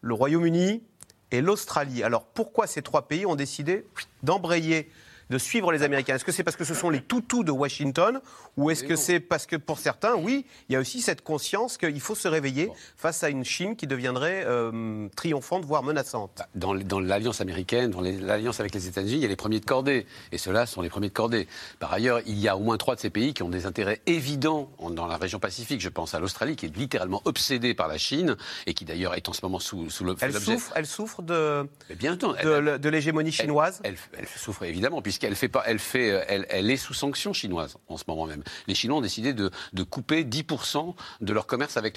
[0.00, 0.82] le Royaume-Uni
[1.30, 2.02] et l'Australie.
[2.02, 3.86] Alors pourquoi ces trois pays ont décidé
[4.22, 4.90] d'embrayer
[5.30, 8.20] de suivre les Américains Est-ce que c'est parce que ce sont les toutous de Washington
[8.56, 11.76] ou est-ce que c'est parce que pour certains, oui, il y a aussi cette conscience
[11.76, 16.48] qu'il faut se réveiller face à une Chine qui deviendrait euh, triomphante, voire menaçante bah,
[16.54, 19.64] Dans, dans l'alliance américaine, dans l'alliance avec les États-Unis, il y a les premiers de
[19.64, 20.06] cordée.
[20.32, 21.48] Et ceux-là sont les premiers de cordée.
[21.78, 24.00] Par ailleurs, il y a au moins trois de ces pays qui ont des intérêts
[24.06, 25.80] évidents dans la région Pacifique.
[25.80, 29.28] Je pense à l'Australie, qui est littéralement obsédée par la Chine et qui d'ailleurs est
[29.28, 30.14] en ce moment sous, sous le.
[30.20, 35.48] Elle souffre, elle souffre de, de, de l'hégémonie chinoise elle, elle, souffre évidemment, puisqu'elle fait
[35.48, 38.98] pas, elle, fait, elle, elle est sous sanctions chinoises en ce moment même les Chinois
[38.98, 39.50] ont décidé de,
[39.82, 41.96] couper 10% de leur commerce avec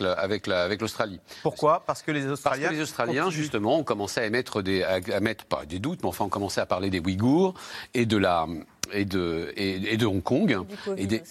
[0.82, 1.20] l'Australie.
[1.42, 1.84] Pourquoi?
[1.86, 2.62] Parce que les Australiens.
[2.62, 6.02] Parce que les Australiens, justement, ont commencé à émettre des, à, mettre pas des doutes,
[6.04, 7.54] mais enfin, ont commencé à parler des Ouïghours
[7.94, 8.46] et de la
[8.94, 10.66] et de, et, de Hong Kong.
[10.98, 11.24] Et, des,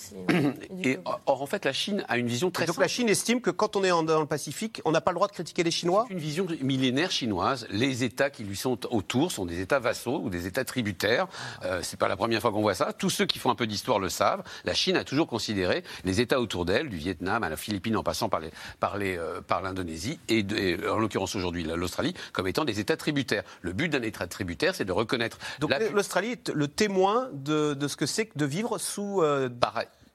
[0.84, 3.50] et, or, en fait, la Chine a une vision très Donc la Chine estime que
[3.50, 6.04] quand on est dans le Pacifique, on n'a pas le droit de critiquer les Chinois?
[6.08, 7.66] C'est une vision millénaire chinoise.
[7.70, 11.26] Les États qui lui sont autour sont des États vassaux ou des États tributaires.
[11.64, 12.92] Euh, c'est pas la première fois qu'on voit ça.
[12.92, 14.42] Tous ceux qui font un peu d'histoire le savent.
[14.64, 18.02] La Chine a toujours considéré les États autour d'elle, du Vietnam à la Philippine en
[18.02, 18.40] passant par
[18.96, 20.44] euh, l'Indonésie et,
[20.88, 23.42] en l'occurrence aujourd'hui l'Australie, comme étant des États tributaires.
[23.60, 25.38] Le but d'un État tributaire, c'est de reconnaître.
[25.60, 29.22] Donc l'Australie est le témoin de, ce que c'est que de vivre sous.
[29.22, 29.48] Euh,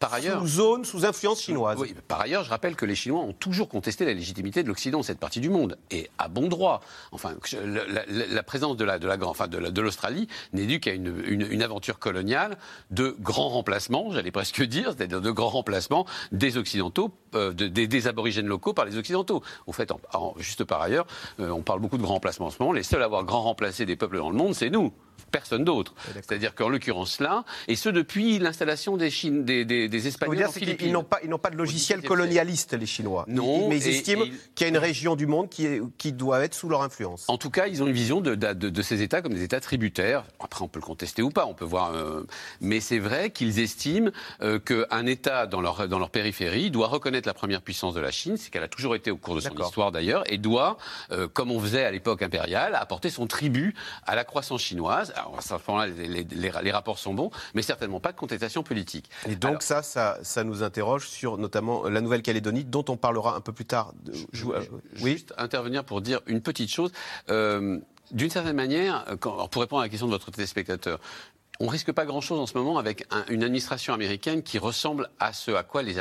[0.01, 1.77] par ailleurs, sous zone, sous influence chinoise.
[1.79, 5.03] Oui, par ailleurs, je rappelle que les Chinois ont toujours contesté la légitimité de l'Occident,
[5.03, 6.81] cette partie du monde, et à bon droit.
[7.11, 11.61] Enfin, la, présence de la, de la, enfin, de l'Australie n'est due qu'à une, une,
[11.61, 12.57] aventure coloniale
[12.89, 18.47] de grands remplacements, j'allais presque dire, c'est-à-dire de grands remplacements des Occidentaux, euh, des, aborigènes
[18.47, 19.43] locaux par les Occidentaux.
[19.67, 19.93] Au fait,
[20.39, 21.05] juste par ailleurs,
[21.39, 22.73] euh, on parle beaucoup de grands remplacements en ce moment.
[22.73, 24.91] Les seuls à avoir grand remplacé des peuples dans le monde, c'est nous
[25.31, 25.93] personne d'autre.
[26.13, 30.51] C'est-à-dire qu'en l'occurrence là, et ce depuis l'installation des, Chine, des, des, des Espagnols en
[30.51, 30.87] Philippines.
[30.87, 33.25] Ils n'ont pas, ils n'ont pas de logiciel colonialiste, les Chinois.
[33.27, 33.69] Non.
[33.69, 36.53] Mais ils estiment qu'il y a une région du monde qui, est, qui doit être
[36.53, 37.25] sous leur influence.
[37.27, 39.59] En tout cas, ils ont une vision de, de, de, ces États comme des États
[39.59, 40.23] tributaires.
[40.39, 41.93] Après, on peut le contester ou pas, on peut voir.
[41.93, 42.25] Euh,
[42.59, 47.27] mais c'est vrai qu'ils estiment euh, qu'un État dans leur, dans leur périphérie doit reconnaître
[47.27, 49.55] la première puissance de la Chine, c'est qu'elle a toujours été au cours de son
[49.55, 50.77] histoire d'ailleurs, et doit,
[51.11, 55.10] euh, comme on faisait à l'époque impériale, apporter son tribut à la croissance chinoise.
[55.15, 59.09] Alors, à ce moment-là, les, les, rapports sont bons, mais certainement pas de contestation politique.
[59.27, 63.41] Et donc ça, ça, ça, nous interroge sur notamment la Nouvelle-Calédonie, dont on parlera un
[63.41, 63.93] peu plus tard.
[64.31, 64.61] Je, euh,
[65.01, 65.13] oui.
[65.13, 66.91] Juste intervenir pour dire une petite chose.
[67.29, 67.79] Euh,
[68.11, 70.99] d'une certaine manière, quand, pour répondre à la question de votre téléspectateur,
[71.61, 75.51] on risque pas grand-chose en ce moment avec une administration américaine qui ressemble à ce
[75.51, 75.93] à quoi les,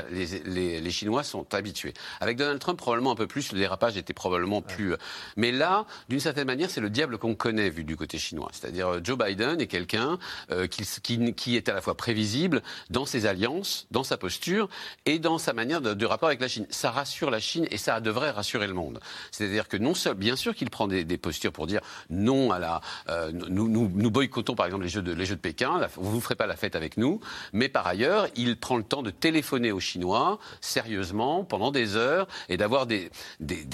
[0.80, 1.92] les, Chinois sont habitués.
[2.20, 4.94] Avec Donald Trump, probablement un peu plus, le dérapage était probablement plus...
[4.94, 4.96] Euh,
[5.36, 8.48] mais là, d'une certaine manière, c'est le diable qu'on connaît vu du côté chinois.
[8.52, 10.18] C'est-à-dire euh, Joe Biden est quelqu'un
[10.50, 14.68] euh, qui, qui, est à la fois prévisible dans ses alliances, dans sa posture
[15.04, 16.66] et dans sa manière de, rapport avec la Chine.
[16.70, 18.98] Ça rassure la Chine et ça devrait rassurer le monde.
[19.30, 22.80] C'est-à-dire que non seul, bien sûr qu'il prend des, postures pour dire non à la...
[23.32, 25.40] nous, nous, nous, boycottons par exemple les jeux de, les jeux de
[25.96, 27.20] vous ne ferez pas la fête avec nous.
[27.52, 32.26] Mais par ailleurs, il prend le temps de téléphoner aux Chinois sérieusement pendant des heures
[32.48, 33.10] et d'avoir des,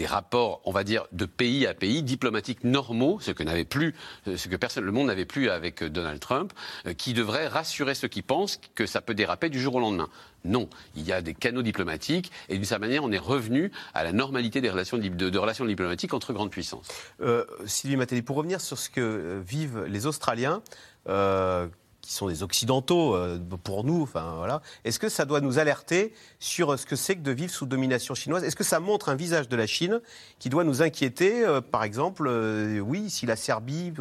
[0.07, 3.95] rapports, on va dire, de pays à pays diplomatiques normaux, ce que n'avait plus,
[4.27, 6.53] ce que personne, le monde n'avait plus avec Donald Trump,
[6.87, 10.09] euh, qui devrait rassurer ceux qui pensent que ça peut déraper du jour au lendemain.
[10.45, 14.05] Non, il y a des canaux diplomatiques et d'une certaine manière, on est revenu à
[14.05, 16.87] la normalité des relations, de, relations diplomatiques entre grandes puissances.
[17.21, 20.62] Euh, Sylvie Matéli, pour revenir sur ce que euh, vivent les Australiens,
[21.09, 21.69] euh,
[22.01, 24.62] qui sont des occidentaux euh, pour nous, enfin voilà.
[24.85, 28.14] Est-ce que ça doit nous alerter sur ce que c'est que de vivre sous domination
[28.14, 28.45] chinoise?
[28.45, 30.01] Est-ce que ça montre un visage de la Chine
[30.38, 32.29] qui doit nous inquiéter euh, Par exemple,
[32.81, 33.92] oui, si la Serbie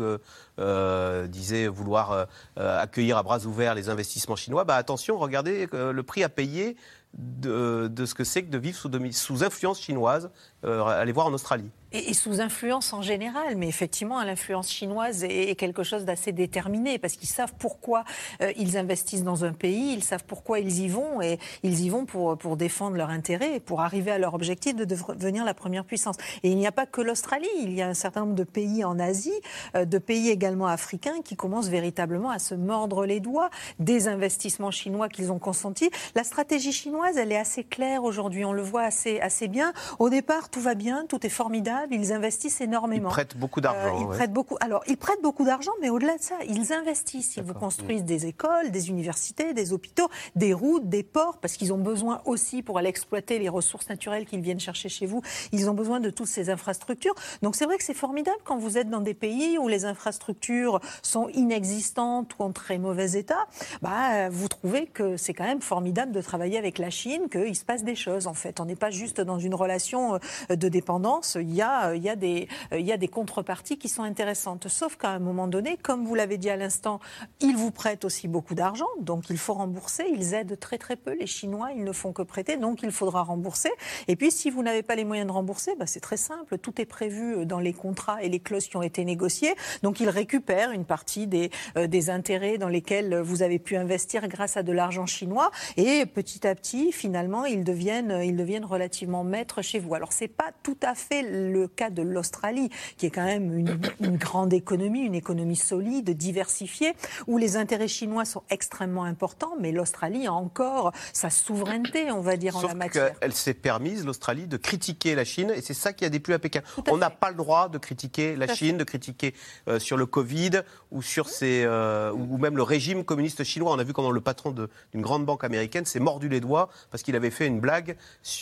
[1.30, 6.30] disait vouloir accueillir à bras ouverts les investissements chinois, bah attention, regardez le prix à
[6.30, 6.78] payer
[7.18, 10.30] de, ce que c'est que de vivre sous, sous influence chinoise.
[10.64, 15.84] allez voir en Australie et, sous influence en général, mais effectivement, l'influence chinoise est, quelque
[15.84, 18.04] chose d'assez déterminé parce qu'ils savent pourquoi
[18.42, 21.90] euh, ils investissent dans un pays, ils savent pourquoi ils y vont et ils y
[21.90, 25.54] vont pour, pour défendre leurs intérêts et pour arriver à leur objectif de devenir la
[25.54, 26.18] première puissance.
[26.44, 28.84] Et il n'y a pas que l'Australie, il y a un certain nombre de pays
[28.84, 29.34] en Asie,
[29.76, 34.72] euh, de pays également africains qui commencent véritablement à se mordre les doigts des investissements
[34.72, 35.90] chinois qu'ils ont consentis.
[36.16, 39.74] La stratégie chinoise, elle est assez claire aujourd'hui, on le voit assez, assez bien.
[40.00, 43.10] Au départ, tout va bien, tout est formidable ils investissent énormément.
[43.10, 43.96] Ils prêtent beaucoup d'argent.
[43.96, 44.58] Euh, ils prêtent beaucoup.
[44.60, 47.38] Alors, ils prêtent beaucoup d'argent, mais au-delà de ça, ils investissent.
[47.38, 51.74] Ils vous construisent des écoles, des universités, des hôpitaux, des routes, des ports, parce qu'ils
[51.74, 55.22] ont besoin aussi pour aller exploiter les ressources naturelles qu'ils viennent chercher chez vous.
[55.52, 57.16] Ils ont besoin de toutes ces infrastructures.
[57.42, 60.80] Donc, c'est vrai que c'est formidable quand vous êtes dans des pays où les infrastructures
[61.02, 63.48] sont inexistantes ou en très mauvais état.
[63.82, 67.66] Bah, vous trouvez que c'est quand même formidable de travailler avec la Chine, qu'il se
[67.66, 68.60] passe des choses en fait.
[68.60, 71.38] On n'est pas juste dans une relation euh, de dépendance.
[71.40, 73.90] Il y a euh, il y, a des, euh, il y a des contreparties qui
[73.90, 74.68] sont intéressantes.
[74.68, 77.00] Sauf qu'à un moment donné, comme vous l'avez dit à l'instant,
[77.40, 80.06] ils vous prêtent aussi beaucoup d'argent, donc il faut rembourser.
[80.12, 81.16] Ils aident très très peu.
[81.20, 83.70] Les Chinois, ils ne font que prêter, donc il faudra rembourser.
[84.08, 86.58] Et puis, si vous n'avez pas les moyens de rembourser, bah, c'est très simple.
[86.58, 89.56] Tout est prévu euh, dans les contrats et les clauses qui ont été négociées.
[89.84, 94.58] Donc, ils récupèrent une partie des, des intérêts dans lesquels vous avez pu investir grâce
[94.58, 95.52] à de l'argent chinois.
[95.78, 99.94] Et petit à petit, finalement, ils deviennent, ils deviennent relativement maîtres chez vous.
[99.94, 103.80] Alors, c'est pas tout à fait le cas de l'Australie, qui est quand même une,
[104.02, 106.94] une grande économie, une économie solide, diversifiée,
[107.28, 112.38] où les intérêts chinois sont extrêmement importants, mais l'Australie a encore sa souveraineté, on va
[112.38, 113.14] dire, en la matière.
[113.22, 116.40] Elle s'est permise, l'Australie, de critiquer la Chine, et c'est ça qui a déplu à
[116.40, 116.62] Pékin.
[116.90, 119.34] on n'a pas le droit de critiquer la Chine, de critiquer
[119.68, 123.72] euh, sur le Covid ou sur ces, euh, ou même le régime communiste chinois.
[123.74, 127.04] On a vu comment le patron d'une grande banque américaine s'est mordu les doigts parce
[127.04, 127.98] qu'il avait fait une blague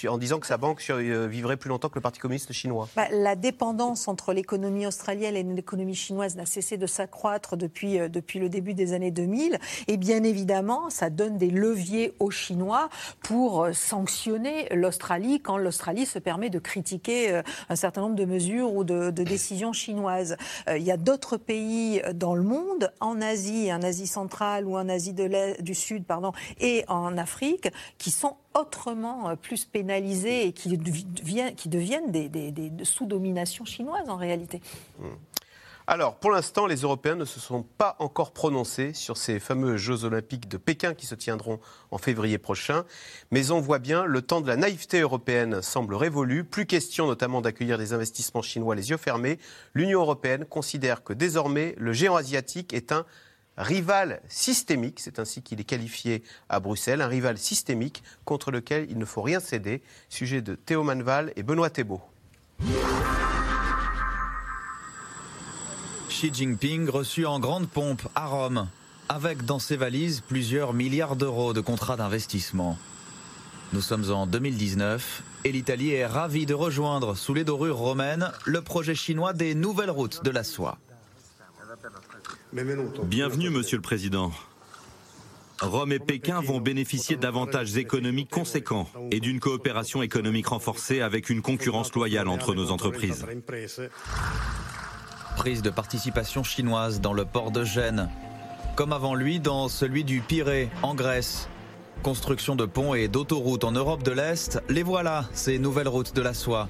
[0.08, 2.88] en disant que sa banque euh, vivrait plus longtemps que le Parti communiste chinois.
[2.95, 8.39] Bah, la dépendance entre l'économie australienne et l'économie chinoise n'a cessé de s'accroître depuis, depuis
[8.39, 9.58] le début des années 2000.
[9.88, 12.89] Et bien évidemment, ça donne des leviers aux Chinois
[13.22, 18.84] pour sanctionner l'Australie quand l'Australie se permet de critiquer un certain nombre de mesures ou
[18.84, 20.36] de, décisions chinoises.
[20.68, 24.89] il y a d'autres pays dans le monde, en Asie, en Asie centrale ou en
[24.89, 25.24] Asie de
[25.62, 32.12] du Sud pardon, et en Afrique, qui sont autrement euh, plus pénalisés et qui, deviennent
[32.12, 34.62] des, sous-dominations chinoises en réalité.
[35.00, 35.06] Mmh.
[35.86, 40.06] Alors, pour l'instant, les Européens ne se sont pas encore prononcés sur ces fameux Jeux
[40.06, 41.60] olympiques de Pékin qui se tiendront
[41.92, 42.86] en février prochain.
[43.32, 46.46] Mais on voit bien, le temps de la naïveté européenne semble révolu.
[46.46, 49.39] Plus question notamment d'accueillir des investissements chinois les yeux fermés.
[49.74, 53.06] L'Union européenne considère que désormais, le géant asiatique est un
[53.58, 58.98] rival systémique, c'est ainsi qu'il est qualifié à Bruxelles, un rival systémique contre lequel il
[58.98, 59.82] ne faut rien céder.
[60.10, 62.02] Sujet de Théo Manval et Benoît Thébault.
[66.10, 68.70] Xi Jinping reçu en grande pompe à Rome,
[69.10, 72.78] avec dans ses valises plusieurs milliards d'euros de contrats d'investissement.
[73.74, 78.62] Nous sommes en 2019 et l'Italie est ravie de rejoindre sous les dorures romaines le
[78.62, 80.78] projet chinois des nouvelles routes de la soie.
[83.06, 84.32] Bienvenue, Monsieur le Président.
[85.60, 91.42] Rome et Pékin vont bénéficier d'avantages économiques conséquents et d'une coopération économique renforcée avec une
[91.42, 93.26] concurrence loyale entre nos entreprises.
[95.36, 98.08] Prise de participation chinoise dans le port de Gênes,
[98.76, 101.50] comme avant lui dans celui du Pirée, en Grèce.
[102.04, 106.22] Construction de ponts et d'autoroutes en Europe de l'Est, les voilà, ces nouvelles routes de
[106.22, 106.70] la soie.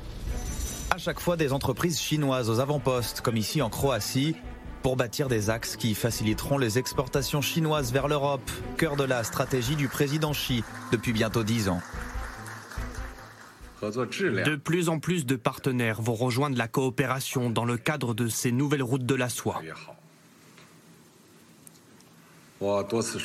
[0.92, 4.36] À chaque fois des entreprises chinoises aux avant-postes, comme ici en Croatie,
[4.84, 9.78] pour bâtir des axes qui faciliteront les exportations chinoises vers l'Europe, cœur de la stratégie
[9.78, 11.82] du président Xi depuis bientôt dix ans.
[13.82, 18.52] De plus en plus de partenaires vont rejoindre la coopération dans le cadre de ces
[18.52, 19.62] nouvelles routes de la soie.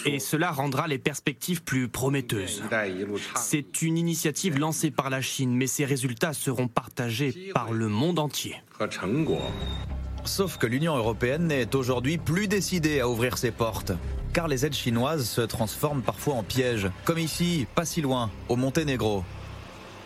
[0.06, 2.62] Et cela rendra les perspectives plus prometteuses.
[3.36, 8.18] C'est une initiative lancée par la Chine, mais ses résultats seront partagés par le monde
[8.18, 8.56] entier.
[10.28, 13.92] Sauf que l'Union européenne n'est aujourd'hui plus décidée à ouvrir ses portes,
[14.34, 18.54] car les aides chinoises se transforment parfois en pièges, comme ici, pas si loin, au
[18.54, 19.24] Monténégro.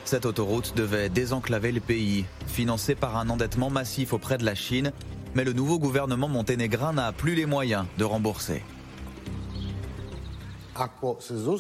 [0.05, 4.93] Cette autoroute devait désenclaver le pays, financée par un endettement massif auprès de la Chine,
[5.35, 8.63] mais le nouveau gouvernement monténégrin n'a plus les moyens de rembourser.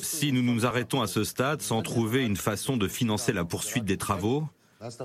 [0.00, 3.84] Si nous nous arrêtons à ce stade sans trouver une façon de financer la poursuite
[3.84, 4.44] des travaux,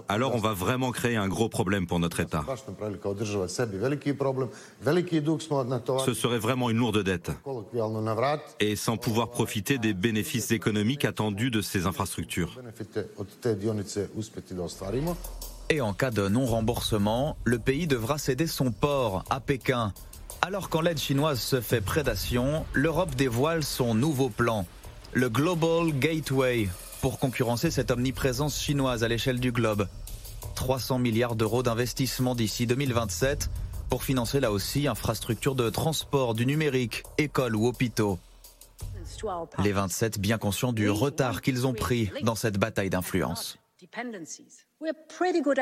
[0.08, 2.44] alors on va vraiment créer un gros problème pour notre État.
[6.06, 7.32] Ce serait vraiment une lourde dette.
[8.60, 12.60] Et sans pouvoir profiter des bénéfices économiques attendus de ces infrastructures.
[15.70, 19.94] Et en cas de non-remboursement, le pays devra céder son port à Pékin.
[20.42, 24.66] Alors qu'en l'aide chinoise se fait prédation, l'Europe dévoile son nouveau plan,
[25.14, 26.70] le Global Gateway,
[27.02, 29.88] pour concurrencer cette omniprésence chinoise à l'échelle du globe.
[30.56, 33.50] 300 milliards d'euros d'investissement d'ici 2027
[33.90, 38.20] pour financer là aussi infrastructures de transport, du numérique, écoles ou hôpitaux.
[39.64, 43.58] Les 27 bien conscients du retard qu'ils ont pris dans cette bataille d'influence.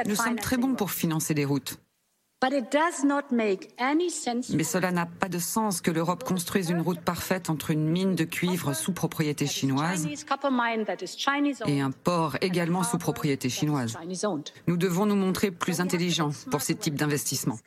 [0.08, 1.78] Nous sommes très bons pour financer des routes.
[4.54, 8.16] Mais cela n'a pas de sens que l'Europe construise une route parfaite entre une mine
[8.16, 10.08] de cuivre sous propriété chinoise
[11.68, 13.98] et un port également sous propriété chinoise.
[14.68, 17.58] Nous devons nous montrer plus intelligents pour ces types d'investissements.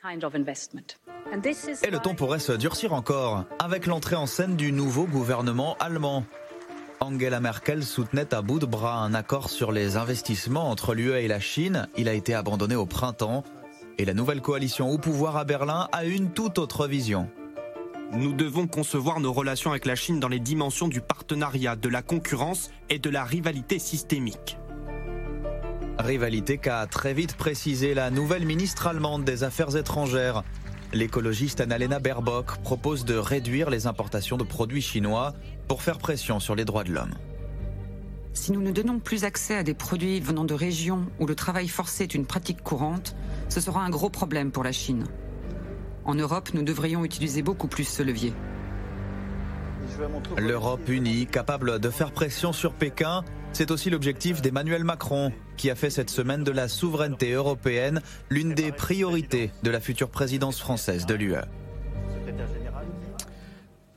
[1.83, 6.25] Et le ton pourrait se durcir encore avec l'entrée en scène du nouveau gouvernement allemand.
[7.01, 11.29] Angela Merkel soutenait à bout de bras un accord sur les investissements entre l'UE et
[11.29, 11.88] la Chine.
[11.97, 13.45] Il a été abandonné au printemps.
[14.00, 17.28] Et la nouvelle coalition au pouvoir à Berlin a une toute autre vision.
[18.12, 22.00] Nous devons concevoir nos relations avec la Chine dans les dimensions du partenariat, de la
[22.00, 24.56] concurrence et de la rivalité systémique.
[25.98, 30.44] Rivalité qu'a très vite précisé la nouvelle ministre allemande des Affaires étrangères.
[30.92, 35.34] L'écologiste Annalena Baerbock propose de réduire les importations de produits chinois
[35.66, 37.14] pour faire pression sur les droits de l'homme.
[38.40, 41.66] Si nous ne donnons plus accès à des produits venant de régions où le travail
[41.66, 43.16] forcé est une pratique courante,
[43.48, 45.07] ce sera un gros problème pour la Chine.
[46.05, 48.33] En Europe, nous devrions utiliser beaucoup plus ce levier.
[50.37, 55.74] L'Europe unie, capable de faire pression sur Pékin, c'est aussi l'objectif d'Emmanuel Macron, qui a
[55.74, 61.07] fait cette semaine de la souveraineté européenne l'une des priorités de la future présidence française
[61.07, 61.35] de l'UE.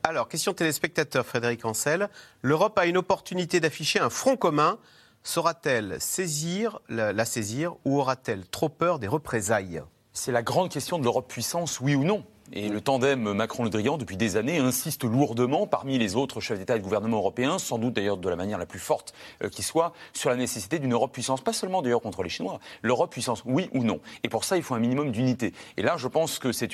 [0.04, 2.08] Alors, question téléspectateur Frédéric Ancel.
[2.42, 4.78] L'Europe a une opportunité d'afficher un front commun.
[5.22, 9.80] Saura-t-elle saisir, la, la saisir ou aura-t-elle trop peur des représailles?
[10.12, 13.96] C'est la grande question de l'Europe puissance, oui ou non et le tandem Macron-Le Drian,
[13.96, 17.78] depuis des années, insiste lourdement, parmi les autres chefs d'État et de gouvernement européens, sans
[17.78, 20.92] doute d'ailleurs de la manière la plus forte euh, qui soit, sur la nécessité d'une
[20.92, 24.00] Europe puissance, pas seulement d'ailleurs contre les Chinois, l'Europe puissance, oui ou non.
[24.22, 25.54] Et pour ça, il faut un minimum d'unité.
[25.76, 26.68] Et là, je pense que c'est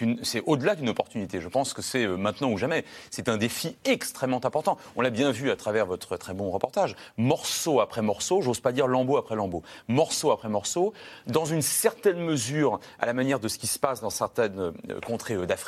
[0.47, 1.41] au-delà d'une opportunité.
[1.41, 2.85] Je pense que c'est euh, maintenant ou jamais.
[3.11, 4.79] C'est un défi extrêmement important.
[4.97, 6.97] On l'a bien vu à travers votre très bon reportage.
[7.17, 10.93] Morceau après morceau, j'ose pas dire lambeau après lambeau, morceau après morceau,
[11.27, 14.73] dans une certaine mesure, à la manière de ce qui se passe dans certaines euh,
[15.07, 15.68] contrées d'Afrique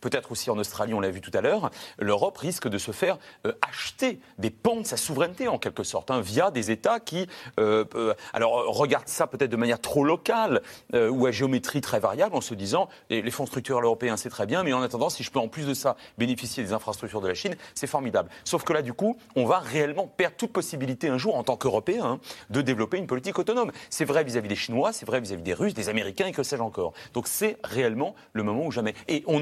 [0.00, 3.18] peut-être aussi en Australie, on l'a vu tout à l'heure, l'Europe risque de se faire
[3.46, 7.26] euh, acheter des pans de sa souveraineté en quelque sorte, hein, via des États qui,
[7.58, 12.34] euh, euh, alors regardent ça peut-être de manière trop locale ou à géométrie très variable,
[12.34, 15.30] en se disant les, fonds structurels européens c'est très bien, mais en attendant, si je
[15.30, 18.30] peux en plus de ça bénéficier des infrastructures de la Chine, c'est formidable.
[18.44, 21.56] Sauf que là, du coup, on va réellement perdre toute possibilité un jour, en tant
[21.56, 22.20] qu'Européens, hein,
[22.50, 23.72] de développer une politique autonome.
[23.88, 26.62] C'est vrai vis-à-vis des Chinois, c'est vrai vis-à-vis des Russes, des Américains et que sais-je
[26.62, 26.92] encore.
[27.14, 28.94] Donc c'est réellement le moment où jamais.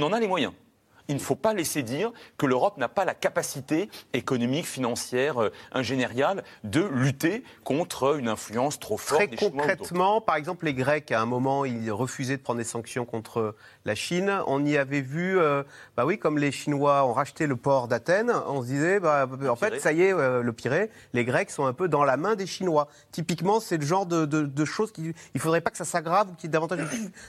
[0.03, 0.53] En a les moyens
[1.09, 5.53] il ne faut pas laisser dire que l'Europe n'a pas la capacité économique, financière, euh,
[5.73, 11.11] ingénieriale de lutter contre une influence trop forte Très des concrètement, par exemple, les Grecs,
[11.11, 14.43] à un moment, ils refusaient de prendre des sanctions contre la Chine.
[14.47, 15.63] On y avait vu, euh,
[15.97, 19.57] bah oui, comme les Chinois ont racheté le port d'Athènes, on se disait, bah, en
[19.57, 22.37] fait, ça y est, euh, le Pirée, les Grecs sont un peu dans la main
[22.37, 22.89] des Chinois.
[23.13, 26.45] Typiquement, c'est le genre de, choses qu'il ne faudrait pas que ça s'aggrave ou qu'il
[26.45, 26.81] y ait davantage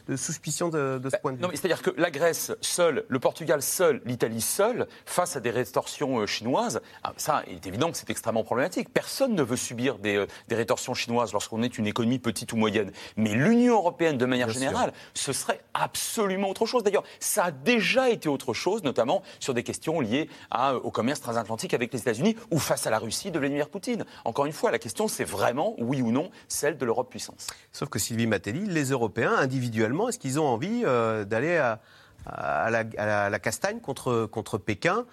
[0.07, 1.43] de, suspicion de, ce bah, point de vue.
[1.43, 5.51] Non, mais c'est-à-dire que la Grèce seule, le Portugal seul, l'Italie seule, face à des
[5.51, 8.89] rétorsions euh, chinoises, ah, ça, il est évident que c'est extrêmement problématique.
[8.93, 12.91] Personne ne veut subir des, euh, rétorsions chinoises lorsqu'on est une économie petite ou moyenne.
[13.15, 16.84] Mais l'Union européenne, de manière générale, ce serait absolument autre chose.
[16.84, 21.22] D'ailleurs, ça a déjà été autre chose, notamment sur des questions liées euh, au commerce
[21.22, 24.05] transatlantique avec les États-Unis ou face à la Russie de Vladimir Poutine.
[24.26, 27.47] Encore une fois, la question, c'est vraiment, oui ou non, celle de l'Europe puissance.
[27.72, 31.80] Sauf que Sylvie Matelli, les Européens, individuellement, est-ce qu'ils ont envie d'aller à
[32.26, 35.05] à la, castagne contre, contre Pékin.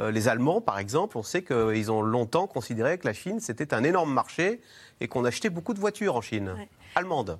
[0.00, 3.74] Euh, les Allemands, par exemple, on sait qu'ils ont longtemps considéré que la Chine, c'était
[3.74, 4.60] un énorme marché
[5.00, 6.54] et qu'on achetait beaucoup de voitures en Chine,
[6.94, 7.38] allemandes.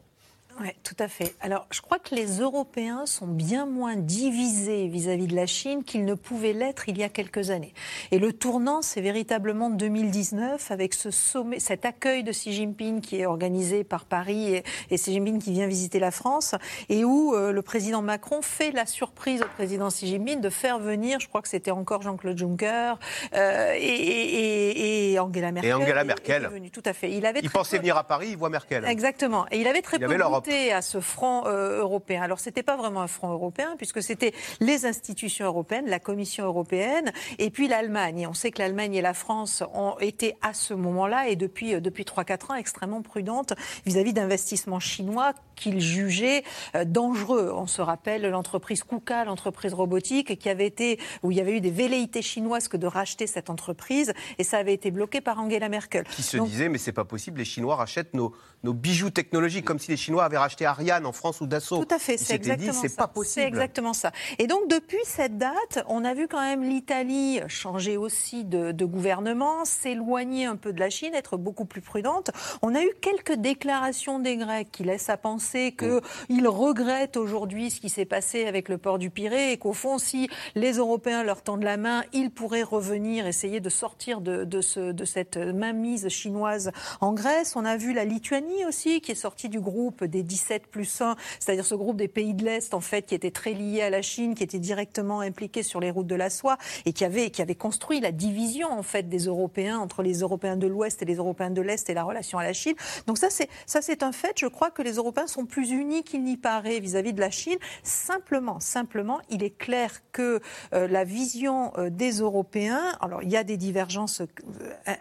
[0.61, 1.34] Oui, tout à fait.
[1.40, 6.05] Alors, je crois que les Européens sont bien moins divisés vis-à-vis de la Chine qu'ils
[6.05, 7.74] ne pouvaient l'être il y a quelques années.
[8.12, 13.20] Et le tournant, c'est véritablement 2019 avec ce sommet, cet accueil de Xi Jinping qui
[13.20, 16.55] est organisé par Paris et, Xi Jinping qui vient visiter la France
[16.88, 20.78] et où euh, le président Macron fait la surprise au président Xi Jinping de faire
[20.78, 22.94] venir, je crois que c'était encore Jean-Claude Juncker
[23.34, 25.70] euh, et, Angela Merkel.
[25.70, 26.50] Et Angela Merkel.
[26.72, 27.11] tout à fait.
[27.11, 28.84] Il, avait il pensait venir à Paris, il voit Merkel.
[28.84, 29.46] Exactement.
[29.50, 30.14] Et il avait très peu
[30.49, 32.22] à ce front euh, européen.
[32.22, 36.45] Alors, ce n'était pas vraiment un front européen, puisque c'était les institutions européennes, la Commission
[36.45, 38.20] européenne, et puis l'Allemagne.
[38.20, 41.74] Et on sait que l'Allemagne et la France ont été à ce moment-là, et depuis,
[41.74, 43.55] euh, depuis 3-4 ans, extrêmement prudentes
[43.86, 47.53] vis-à-vis d'investissements chinois qu'ils jugeaient euh, dangereux.
[47.55, 51.61] On se rappelle l'entreprise KUKA, l'entreprise robotique, qui avait été, où il y avait eu
[51.61, 55.68] des velléités chinoises que de racheter cette entreprise, et ça avait été bloqué par Angela
[55.68, 56.05] Merkel.
[56.05, 59.78] Qui se disait, mais c'est pas possible, les Chinois rachètent nos, nos bijoux technologiques, comme
[59.78, 61.85] si les Chinois avaient racheté Ariane en France ou Dassault.
[61.85, 62.97] Tout à fait, c'est exactement dit, ça.
[62.97, 63.43] pas possible.
[63.43, 64.12] C'est exactement ça.
[64.39, 68.85] Et donc, depuis cette date, on a vu quand même l'Italie changer aussi de, de
[68.85, 72.30] gouvernement, s'éloigner un peu de la Chine, être beaucoup plus prudente.
[72.62, 77.80] On a eu quelques déclarations des Grecs qui laissent à penser qu'ils regrettent aujourd'hui ce
[77.80, 81.43] qui s'est passé avec le port du Pirée et qu'au fond, si les Européens leur
[81.43, 86.09] tendent la main, ils pourraient revenir, essayer de sortir de, de, ce, de cette mainmise
[86.09, 87.55] chinoise en Grèce.
[87.57, 91.16] On a vu la Lituanie aussi qui est sortie du groupe des 17 plus 1,
[91.39, 94.03] c'est-à-dire ce groupe des pays de l'Est en fait qui était très lié à la
[94.03, 97.43] Chine, qui était directement impliqué sur les routes de la soie et qui avait, qui
[97.43, 101.16] avait construit la division en fait des Européens entre les Européens de l'Ouest et les
[101.16, 102.75] Européens de l'Est et la relation à la Chine.
[103.07, 104.39] Donc ça c'est ça c'est un fait.
[104.39, 107.59] Je crois que les Européens sont plus unis qu'il n'y paraît vis-à-vis de la Chine.
[107.83, 110.41] Simplement, simplement, il est clair que
[110.72, 114.22] euh, la vision euh, des Européens, alors il y a des divergences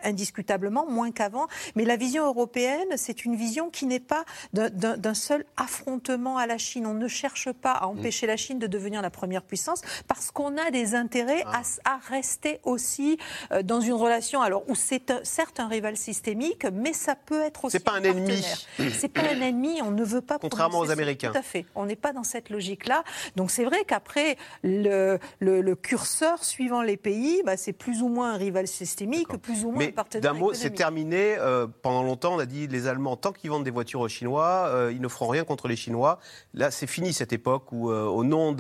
[0.04, 5.46] indiscutablement, moins qu'avant, mais la vision européenne, c'est une vision qui n'est pas d'un seul
[5.58, 6.86] affrontement à la Chine.
[6.86, 10.58] On ne cherche pas à empêcher la Chine de devenir la première puissance parce qu'on
[10.58, 11.96] a des intérêts à, ah.
[11.96, 13.18] à, rester aussi
[13.64, 17.78] dans une relation, alors où c'est certes un rival systémique, mais ça peut être aussi.
[17.78, 18.44] C'est pas un, ennemi.
[18.78, 19.82] C'est pas un ennemi.
[19.82, 20.40] On ne veut pas.
[20.40, 21.32] Contrairement aux Américains.
[21.32, 21.66] Tout à fait.
[21.76, 23.04] On n'est pas dans cette logique-là.
[23.36, 28.34] Donc c'est vrai qu'après le, le, curseur suivant les pays, bah, c'est plus ou moins
[28.34, 30.34] un rival systémique, plus ou moins un partenaire.
[30.34, 31.36] D'un mot, c'est terminé.
[31.38, 34.68] Euh, pendant longtemps, on a dit les Allemands, tant qu'ils vendent des voitures aux Chinois,
[34.68, 36.20] euh, ils ne feront rien contre les Chinois.
[36.54, 38.54] Là, c'est fini cette époque où, euh, au nom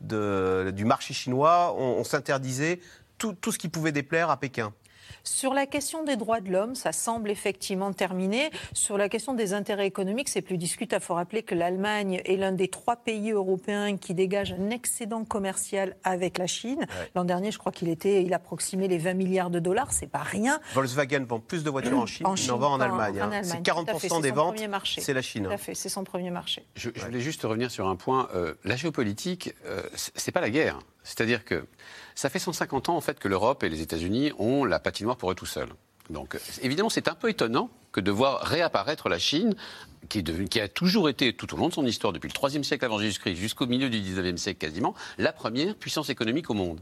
[0.00, 2.80] du marché chinois, on, s'interdisait
[3.18, 4.72] tout ce qui pouvait déplaire à Pékin.
[5.28, 8.50] Sur la question des droits de l'homme, ça semble effectivement terminé.
[8.72, 11.02] Sur la question des intérêts économiques, c'est plus discutable.
[11.02, 15.24] Il faut rappeler que l'Allemagne est l'un des trois pays européens qui dégage un excédent
[15.24, 16.86] commercial avec la Chine.
[17.14, 19.92] L'an dernier, je crois qu'il était, il approximait les 20 milliards de dollars.
[19.92, 20.60] C'est pas rien.
[20.72, 23.20] Volkswagen vend plus de voitures en Chine qu'il en vend en Allemagne.
[23.20, 23.42] Hein.
[23.42, 24.58] C'est 40% des ventes.
[24.98, 25.44] C'est la Chine.
[25.44, 26.64] Tout à fait, c'est son premier marché.
[26.74, 28.28] Je, voulais juste revenir sur un point.
[28.34, 30.78] Euh, la géopolitique, euh, c'est pas la guerre.
[31.02, 31.66] C'est-à-dire que
[32.18, 35.30] ça fait 150 ans en fait que l'Europe et les États-Unis ont la patinoire pour
[35.30, 35.68] eux tout seuls.
[36.10, 39.54] Donc évidemment, c'est un peu étonnant que de voir réapparaître la Chine,
[40.08, 40.24] qui,
[40.60, 43.36] a toujours été, tout au long de son histoire, depuis le IIIe siècle avant Jésus-Christ
[43.36, 46.80] jusqu'au milieu du XIXe siècle quasiment, la première puissance économique au monde.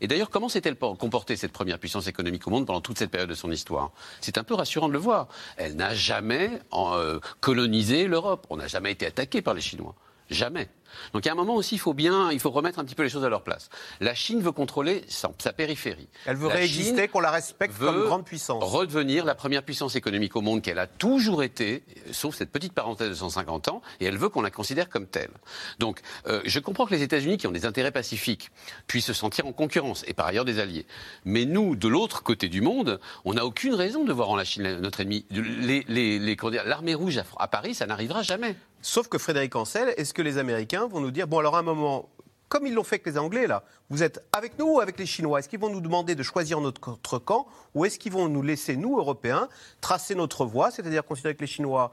[0.00, 3.30] Et d'ailleurs, comment s'est-elle comportée, cette première puissance économique au monde, pendant toute cette période
[3.30, 3.90] de son histoire?
[4.20, 5.26] C'est un peu rassurant de le voir.
[5.56, 8.46] Elle n'a jamais euh, colonisé l'Europe.
[8.50, 9.96] On n'a jamais été attaqué par les Chinois.
[10.30, 10.68] Jamais.
[11.12, 12.94] Donc il y a un moment aussi, il faut bien, il faut remettre un petit
[12.94, 13.68] peu les choses à leur place.
[14.00, 16.08] La Chine veut contrôler sa, périphérie.
[16.26, 18.62] Elle veut réexister, qu'on la respecte comme grande puissance.
[18.64, 23.08] Redevenir la première puissance économique au monde qu'elle a toujours été, sauf cette petite parenthèse
[23.08, 25.30] de 150 ans, et elle veut qu'on la considère comme telle.
[25.78, 28.50] Donc euh, je comprends que les États-Unis, qui ont des intérêts pacifiques,
[28.86, 30.86] puissent se sentir en concurrence, et par ailleurs des alliés.
[31.24, 34.44] Mais nous, de l'autre côté du monde, on n'a aucune raison de voir en la
[34.44, 35.24] Chine notre ennemi.
[36.64, 38.56] L'armée rouge à Paris, ça n'arrivera jamais.
[38.88, 41.62] Sauf que Frédéric Ancel, est-ce que les Américains vont nous dire, bon alors à un
[41.62, 42.08] moment,
[42.48, 45.06] comme ils l'ont fait avec les Anglais, là, vous êtes avec nous ou avec les
[45.06, 45.38] Chinois?
[45.38, 48.76] Est-ce qu'ils vont nous demander de choisir notre camp ou est-ce qu'ils vont nous laisser,
[48.76, 49.48] nous, Européens,
[49.80, 51.92] tracer notre voie, c'est-à-dire considérer que les Chinois,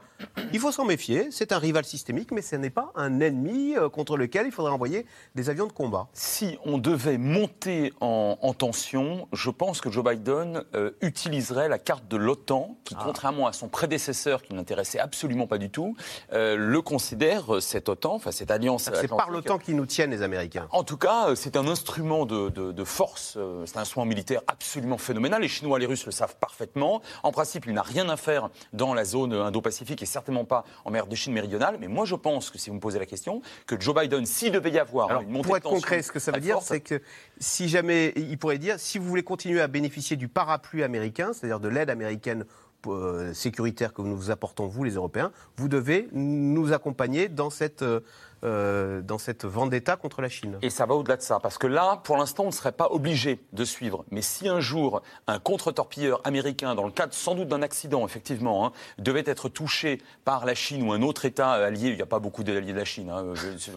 [0.52, 3.88] il faut s'en méfier, c'est un rival systémique, mais ce n'est pas un ennemi euh,
[3.88, 9.28] contre lequel il faudrait envoyer des avions de combat Si on devait monter en, tension,
[9.32, 13.02] je pense que Joe Biden euh, utiliserait la carte de l'OTAN, qui, ah.
[13.04, 15.96] contrairement à son prédécesseur, qui n'intéressait absolument pas du tout,
[16.32, 18.90] euh, le considère, cette OTAN, enfin cette alliance.
[18.94, 20.43] C'est par l'OTAN qu'ils nous tiennent, les Américains.
[20.70, 25.42] En tout cas, c'est un instrument de, force, euh, c'est un instrument militaire absolument phénoménal.
[25.42, 27.02] Les Chinois et les Russes le savent parfaitement.
[27.22, 30.90] En principe, il n'a rien à faire dans la zone Indo-Pacifique et certainement pas en
[30.90, 31.76] mer de Chine méridionale.
[31.80, 34.52] Mais moi, je pense que si vous me posez la question, que Joe Biden, s'il
[34.52, 37.00] devait y avoir une montée pour être concret, ce que ça veut dire, c'est que
[37.38, 41.60] si jamais il pourrait dire, si vous voulez continuer à bénéficier du parapluie américain, c'est-à-dire
[41.60, 42.44] de l'aide américaine
[42.86, 47.82] euh, sécuritaire que nous vous apportons, vous les Européens, vous devez nous accompagner dans cette
[47.82, 48.00] euh,
[48.44, 50.58] euh, dans cette vendetta contre la Chine.
[50.62, 52.88] Et ça va au-delà de ça, parce que là, pour l'instant, on ne serait pas
[52.90, 54.04] obligé de suivre.
[54.10, 58.66] Mais si un jour, un contre-torpilleur américain, dans le cadre sans doute d'un accident, effectivement,
[58.66, 62.06] hein, devait être touché par la Chine ou un autre État allié, il n'y a
[62.06, 63.32] pas beaucoup d'alliés de la Chine, hein,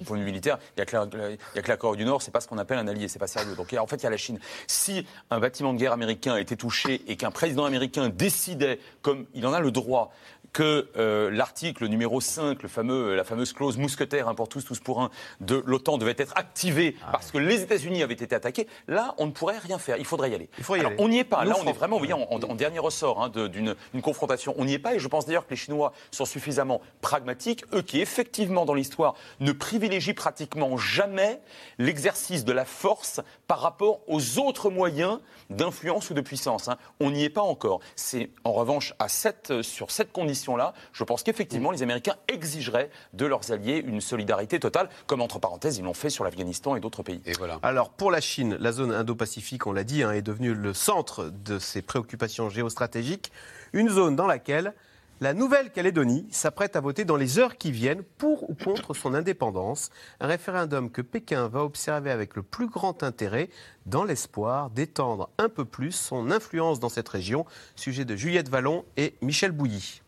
[0.05, 2.47] point de vue militaire, il n'y a, que la Corée du Nord, c'est pas ce
[2.47, 3.55] qu'on appelle un allié, c'est pas sérieux.
[3.55, 4.39] Donc en fait, il y a la Chine.
[4.67, 9.45] Si un bâtiment de guerre américain était touché et qu'un président américain décidait, comme il
[9.47, 10.11] en a le droit,
[10.57, 14.79] que euh, l'article numéro 5, le fameux, la fameuse clause mousquetaire, un pour tous, tous
[14.79, 18.67] pour un, de l'OTAN devait être activé ah parce que les États-Unis avaient été attaqués,
[18.87, 19.97] là, on ne pourrait rien faire.
[19.97, 20.49] Il faudrait y aller.
[20.97, 21.45] On n'y est pas.
[21.45, 24.55] là, on est vraiment en, dernier ressort hein, d'une confrontation.
[24.57, 27.83] On n'y est pas et je pense d'ailleurs que les Chinois sont suffisamment pragmatiques, eux
[27.83, 31.39] qui, effectivement, dans l'histoire, ne privilégient pratiquement jamais
[31.77, 35.19] l'exercice de la force par rapport aux autres moyens
[35.51, 36.67] d'influence ou de puissance.
[36.67, 36.77] Hein.
[36.99, 37.79] On n'y est pas encore.
[37.95, 40.46] C'est en revanche à cette, sur cette condition
[40.93, 45.77] je pense qu'effectivement, les Américains exigeraient de leurs alliés une solidarité totale, comme entre parenthèses,
[45.77, 47.21] ils l'ont fait sur l'Afghanistan et d'autres pays.
[47.25, 47.59] Et voilà.
[47.63, 51.31] Alors, pour la Chine, la zone Indo-Pacifique, on l'a dit, hein, est devenue le centre
[51.45, 53.31] de ses préoccupations géostratégiques,
[53.73, 54.73] une zone dans laquelle
[55.19, 59.89] la Nouvelle-Calédonie s'apprête à voter dans les heures qui viennent pour ou contre son indépendance,
[60.19, 63.49] un référendum que Pékin va observer avec le plus grand intérêt
[63.87, 67.47] dans l'espoir d'étendre un peu plus son influence dans cette région.
[67.75, 70.03] Sujet de Juliette Vallon et Michel Bouilly.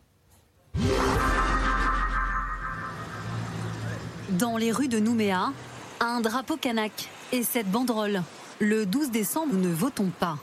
[4.30, 5.52] Dans les rues de Nouméa,
[6.00, 6.92] un drapeau kanak
[7.32, 8.22] et cette banderole.
[8.58, 10.38] Le 12 décembre, nous ne votons pas.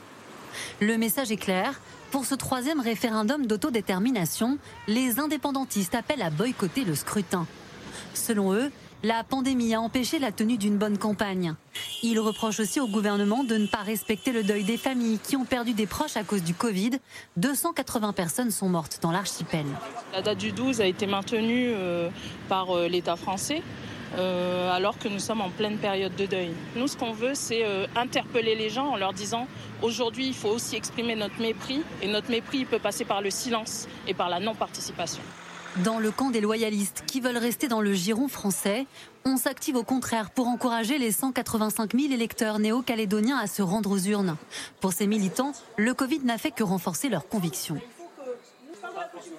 [0.80, 1.80] Le message est clair.
[2.10, 7.46] Pour ce troisième référendum d'autodétermination, les indépendantistes appellent à boycotter le scrutin.
[8.14, 8.70] Selon eux,
[9.02, 11.54] la pandémie a empêché la tenue d'une bonne campagne.
[12.02, 15.44] Ils reprochent aussi au gouvernement de ne pas respecter le deuil des familles qui ont
[15.44, 16.98] perdu des proches à cause du Covid.
[17.36, 19.66] 280 personnes sont mortes dans l'archipel.
[20.12, 22.08] La date du 12 a été maintenue euh,
[22.48, 23.62] par euh, l'État français.
[24.16, 26.54] Euh, alors que nous sommes en pleine période de deuil.
[26.76, 27.62] Nous, ce qu'on veut, c'est
[27.94, 29.46] interpeller les gens en leur disant
[29.82, 33.86] aujourd'hui, il faut aussi exprimer notre mépris, et notre mépris peut passer par le silence
[34.06, 35.20] et par la non-participation.
[35.76, 38.86] Dans le camp des loyalistes qui veulent rester dans le giron français,
[39.24, 43.98] on s'active au contraire pour encourager les 185 000 électeurs néo-calédoniens à se rendre aux
[43.98, 44.36] urnes.
[44.80, 47.78] Pour ces militants, le Covid n'a fait que renforcer leurs convictions.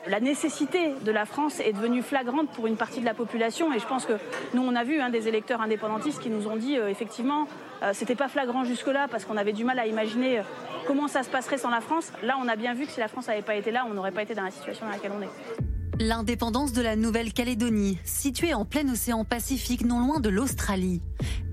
[0.07, 3.79] La nécessité de la France est devenue flagrante pour une partie de la population et
[3.79, 4.13] je pense que
[4.53, 7.47] nous on a vu hein, des électeurs indépendantistes qui nous ont dit euh, effectivement
[7.83, 10.43] euh, c'était pas flagrant jusque-là parce qu'on avait du mal à imaginer euh,
[10.87, 12.11] comment ça se passerait sans la France.
[12.23, 14.11] Là on a bien vu que si la France n'avait pas été là on n'aurait
[14.11, 15.68] pas été dans la situation dans laquelle on est.
[16.01, 21.01] L'indépendance de la Nouvelle-Calédonie, située en plein océan Pacifique non loin de l'Australie.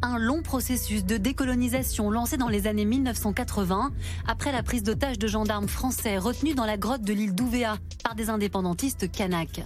[0.02, 3.90] Un long processus de décolonisation lancé dans les années 1980
[4.28, 8.14] après la prise d'otages de gendarmes français retenus dans la grotte de l'île d'Ouvéa par
[8.14, 9.64] des indépendantistes kanaks.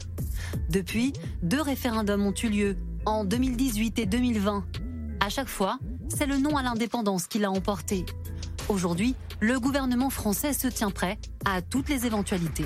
[0.71, 1.13] Depuis,
[1.43, 4.65] deux référendums ont eu lieu, en 2018 et 2020.
[5.21, 5.79] À chaque fois,
[6.09, 8.07] c'est le non à l'indépendance qui l'a emporté.
[8.71, 12.65] Aujourd'hui, le gouvernement français se tient prêt à toutes les éventualités.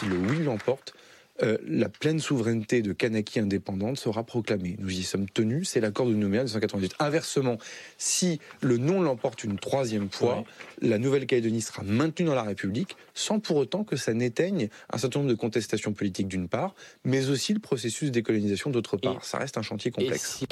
[0.00, 0.94] Si le oui l'emporte,
[1.42, 4.76] euh, la pleine souveraineté de Kanaki indépendante sera proclamée.
[4.78, 6.96] Nous y sommes tenus, c'est l'accord de Nouméa de 1998.
[6.98, 7.58] Inversement,
[7.98, 10.44] si le non l'emporte une troisième fois,
[10.80, 15.20] la Nouvelle-Calédonie sera maintenue dans la République, sans pour autant que ça n'éteigne un certain
[15.20, 16.74] nombre de contestations politiques d'une part,
[17.04, 19.24] mais aussi le processus de décolonisation d'autre part.
[19.24, 20.44] ça reste un chantier complexe.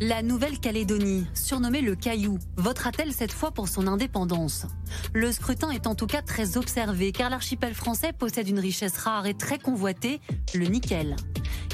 [0.00, 4.66] La Nouvelle-Calédonie, surnommée le Caillou, votera-t-elle cette fois pour son indépendance?
[5.12, 9.26] Le scrutin est en tout cas très observé car l'archipel français possède une richesse rare
[9.26, 10.20] et très convoitée,
[10.54, 11.14] le nickel.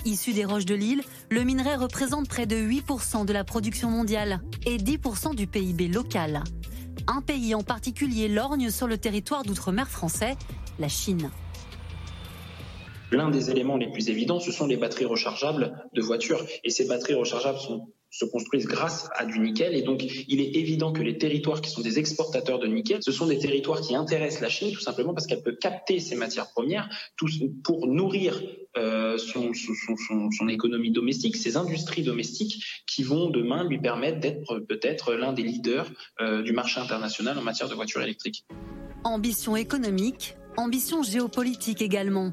[0.05, 4.41] Issu des roches de l'île, le minerai représente près de 8% de la production mondiale
[4.67, 6.45] et 10% du PIB local.
[7.11, 10.37] Un pays en particulier lorgne sur le territoire d'outre-mer français,
[10.79, 11.31] la Chine.
[13.11, 16.45] L'un des éléments les plus évidents, ce sont les batteries rechargeables de voitures.
[16.65, 19.75] Et ces batteries rechargeables sont se construisent grâce à du nickel.
[19.75, 23.13] Et donc, il est évident que les territoires qui sont des exportateurs de nickel, ce
[23.13, 26.51] sont des territoires qui intéressent la Chine tout simplement parce qu'elle peut capter ces matières
[26.51, 26.89] premières
[27.65, 28.41] pour nourrir
[28.77, 35.33] euh, son, économie domestique, ses industries domestiques qui vont demain lui permettre d'être peut-être l'un
[35.33, 35.91] des leaders
[36.21, 38.45] euh, du marché international en matière de voitures électriques.
[39.05, 42.33] Ambition économique, ambition géopolitique également.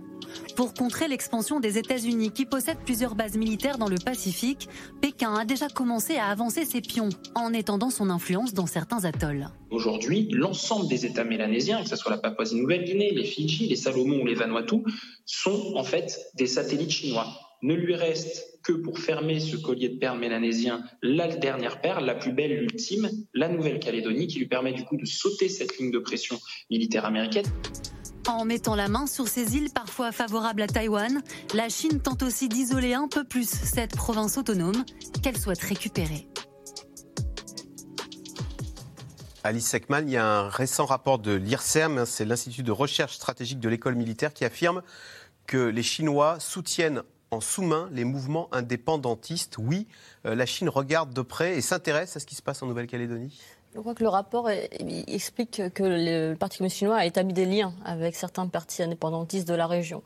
[0.55, 4.67] Pour contrer l'expansion des États-Unis qui possèdent plusieurs bases militaires dans le Pacifique,
[4.99, 9.47] Pékin a déjà commencé à avancer ses pions en étendant son influence dans certains atolls.
[9.69, 14.26] Aujourd'hui, l'ensemble des États mélanésiens, que ce soit la Papouasie-Nouvelle-Guinée, les Fidji, les Salomon ou
[14.26, 14.78] les Vanuatu,
[15.26, 17.28] sont en fait des satellites chinois.
[17.61, 22.15] Ne lui reste que pour fermer ce collier de perles mélanésien, la dernière perle, la
[22.15, 25.99] plus belle, l'ultime, la Nouvelle-Calédonie, qui lui permet du coup de sauter cette ligne de
[25.99, 27.45] pression militaire américaine.
[28.28, 31.21] En mettant la main sur ces îles parfois favorables à Taïwan,
[31.53, 34.84] la Chine tente aussi d'isoler un peu plus cette province autonome
[35.21, 36.28] qu'elle souhaite récupérer.
[39.43, 43.13] Alice Sekman, il y a un récent rapport de l'IRSEM, hein, c'est l'Institut de recherche
[43.13, 44.82] stratégique de l'école militaire, qui affirme
[45.45, 49.57] que les Chinois soutiennent en sous-main les mouvements indépendantistes.
[49.59, 49.88] Oui,
[50.26, 53.39] euh, la Chine regarde de près et s'intéresse à ce qui se passe en Nouvelle-Calédonie
[53.76, 57.73] je crois que le rapport explique que le Parti communiste chinois a établi des liens
[57.84, 60.01] avec certains partis indépendantistes de la région.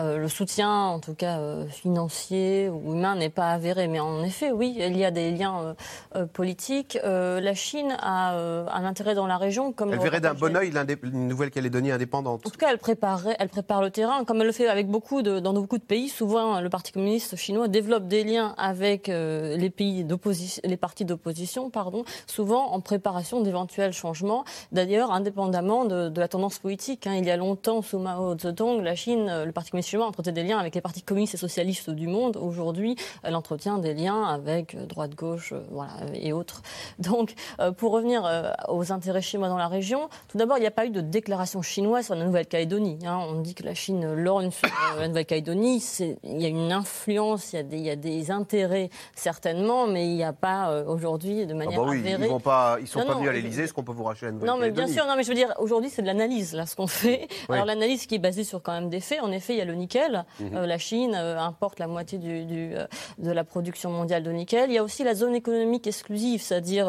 [0.00, 3.86] Euh, le soutien, en tout cas euh, financier ou humain, n'est pas avéré.
[3.86, 5.76] Mais en effet, oui, il y a des liens
[6.16, 6.98] euh, politiques.
[7.04, 9.72] la Chine a un intérêt dans la région.
[9.72, 10.72] Comme elle verrait d'un bon oeil
[11.04, 12.44] une Nouvelle-Calédonie indépendante.
[12.44, 15.52] En tout cas, elle, prépare le terrain, comme elle le fait avec beaucoup de, dans
[15.52, 16.08] beaucoup de pays.
[16.08, 21.70] Souvent, le Parti communiste chinois développe des liens avec les pays d'opposition, les partis d'opposition,
[21.70, 23.11] pardon, souvent en préparant
[23.42, 27.06] d'éventuels changements, d'ailleurs indépendamment de, la tendance politique.
[27.06, 27.14] Hein.
[27.16, 30.42] Il y a longtemps, sous Mao Zedong, la Chine, euh, le Parti communiste chinois entretenait
[30.42, 32.36] des liens avec les partis communistes et socialistes du monde.
[32.36, 36.62] Aujourd'hui, elle entretient des liens avec euh, droite, gauche, euh, voilà, et autres.
[36.98, 37.34] Donc,
[37.76, 38.28] pour revenir
[38.68, 41.62] aux intérêts chinois dans la région, tout d'abord, il n'y a pas eu de déclaration
[41.62, 42.98] chinoise sur la Nouvelle-Calédonie.
[43.04, 43.18] Hein.
[43.28, 45.82] On dit que la Chine lorgne sur la Nouvelle-Calédonie.
[46.24, 49.86] Il y a une influence, il y a des, il y a des intérêts certainement,
[49.86, 52.28] mais il n'y a pas aujourd'hui de manière ah bah oui, avérée.
[52.30, 54.70] Ils, pas, ne pas venir à l'Elysée, est-ce qu'on peut vous racheter nouvelle Non, mais
[54.70, 57.28] bien sûr, non, mais je veux dire, aujourd'hui, c'est de l'analyse, là, ce qu'on fait.
[57.48, 59.20] Alors, l'analyse qui est basée sur quand même des faits.
[59.22, 60.24] En effet, il y a le nickel.
[60.40, 60.56] Mhm.
[60.56, 62.74] Euh, la Chine euh, importe la moitié du,
[63.18, 64.70] de la production mondiale de nickel.
[64.70, 66.88] Il y a aussi la zone économique exclusive, c'est-à-dire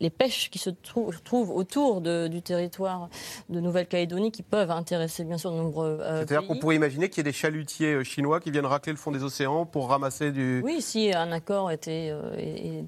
[0.00, 3.08] les pêches qui se trouvent autour du territoire
[3.48, 7.20] de Nouvelle-Calédonie qui peuvent intéresser, bien sûr, de nombreux C'est-à-dire qu'on pourrait imaginer qu'il y
[7.20, 10.62] ait des chalutiers chinois qui viennent racler le fond des océans pour ramasser du...
[10.64, 12.12] Oui, si un accord était,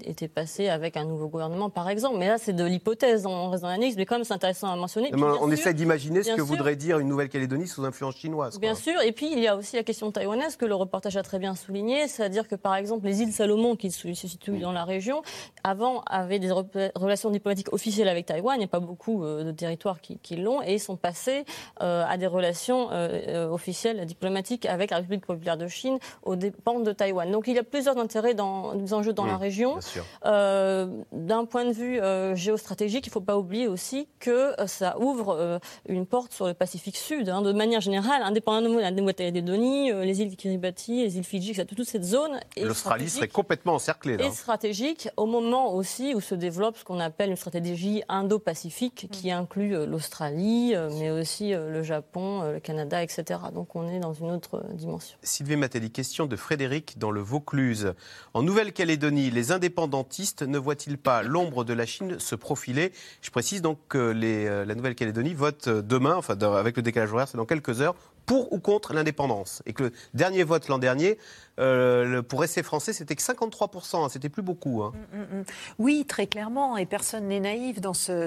[0.05, 2.17] était passé avec un nouveau gouvernement, par exemple.
[2.19, 4.77] Mais là, c'est de l'hypothèse, on reste dans l'analyse, mais quand même, c'est intéressant à
[4.77, 5.11] mentionner.
[5.15, 8.59] on essaie d'imaginer ce que voudrait dire une Nouvelle-Calédonie sous influence chinoise.
[8.59, 11.23] Bien sûr, et puis il y a aussi la question taïwanaise que le reportage a
[11.23, 14.85] très bien souligné, c'est-à-dire que par exemple, les îles Salomon, qui se situent dans la
[14.85, 15.21] région,
[15.63, 19.53] avant avaient des relations diplomatiques officielles avec Taïwan, il n'y a pas beaucoup euh, de
[19.53, 21.45] territoires qui, l'ont, et sont passés
[21.83, 26.81] euh, à des relations euh, officielles diplomatiques avec la République populaire de Chine aux dépens
[26.81, 27.31] de Taïwan.
[27.31, 29.79] Donc il y a plusieurs intérêts dans, des enjeux dans la région.
[30.25, 32.01] D'un point de vue
[32.35, 36.97] géostratégique, il ne faut pas oublier aussi que ça ouvre une porte sur le Pacifique
[36.97, 37.29] Sud.
[37.29, 41.89] Hein, de manière générale, indépendamment de la Nouvelle-Calédonie, les îles Kiribati, les îles Fidji, toute
[41.89, 42.41] cette zone.
[42.57, 44.17] L'Australie serait complètement encerclée.
[44.17, 44.27] Là.
[44.27, 49.31] Et stratégique au moment aussi où se développe ce qu'on appelle une stratégie indo-pacifique qui
[49.31, 53.41] inclut l'Australie, mais aussi le Japon, le Canada, etc.
[53.53, 55.17] Donc on est dans une autre dimension.
[55.23, 57.95] Sylvie Matteli, question de Frédéric dans le Vaucluse.
[58.35, 62.93] En Nouvelle-Calédonie, les indépendantistes ne voient-ils pas l'ombre de la Chine se profiler
[63.23, 67.37] Je précise donc que euh, la Nouvelle-Calédonie vote demain, enfin avec le décalage horaire, c'est
[67.37, 67.95] dans quelques heures,
[68.27, 69.63] pour ou contre l'indépendance.
[69.67, 71.19] Et que le dernier vote l'an dernier
[71.59, 74.83] euh, pour essai français, c'était que 53%, hein, c'était plus beaucoup.
[74.83, 74.93] Hein.
[75.13, 75.45] Mm, mm, mm.
[75.79, 77.79] Oui, très clairement, et personne n'est naïf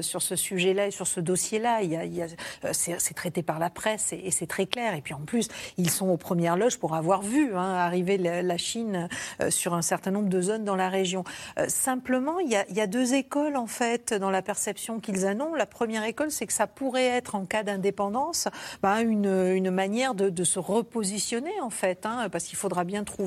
[0.02, 1.82] sur ce sujet-là et sur ce dossier-là.
[1.84, 2.28] Euh,
[2.74, 4.96] c'est, traité par la presse et, c'est très clair.
[4.96, 8.58] Et puis en plus, ils sont aux premières loges pour avoir vu hein, arriver la,
[8.58, 9.08] Chine
[9.42, 11.24] euh, sur un certain nombre de zones dans la région.
[11.68, 15.56] simplement, il y, a, deux écoles en fait dans la perception qu'ils annoncent.
[15.56, 18.48] La première école, c'est que ça pourrait être en cas d'indépendance
[18.84, 23.04] ben, une, une, manière de, de, se repositionner en fait, hein, parce qu'il faudra bien
[23.04, 23.21] trouver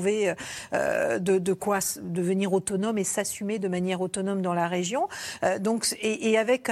[0.73, 5.07] euh, de, quoi devenir autonome et s'assumer de manière autonome dans la région.
[5.43, 6.69] Euh, donc, et, avec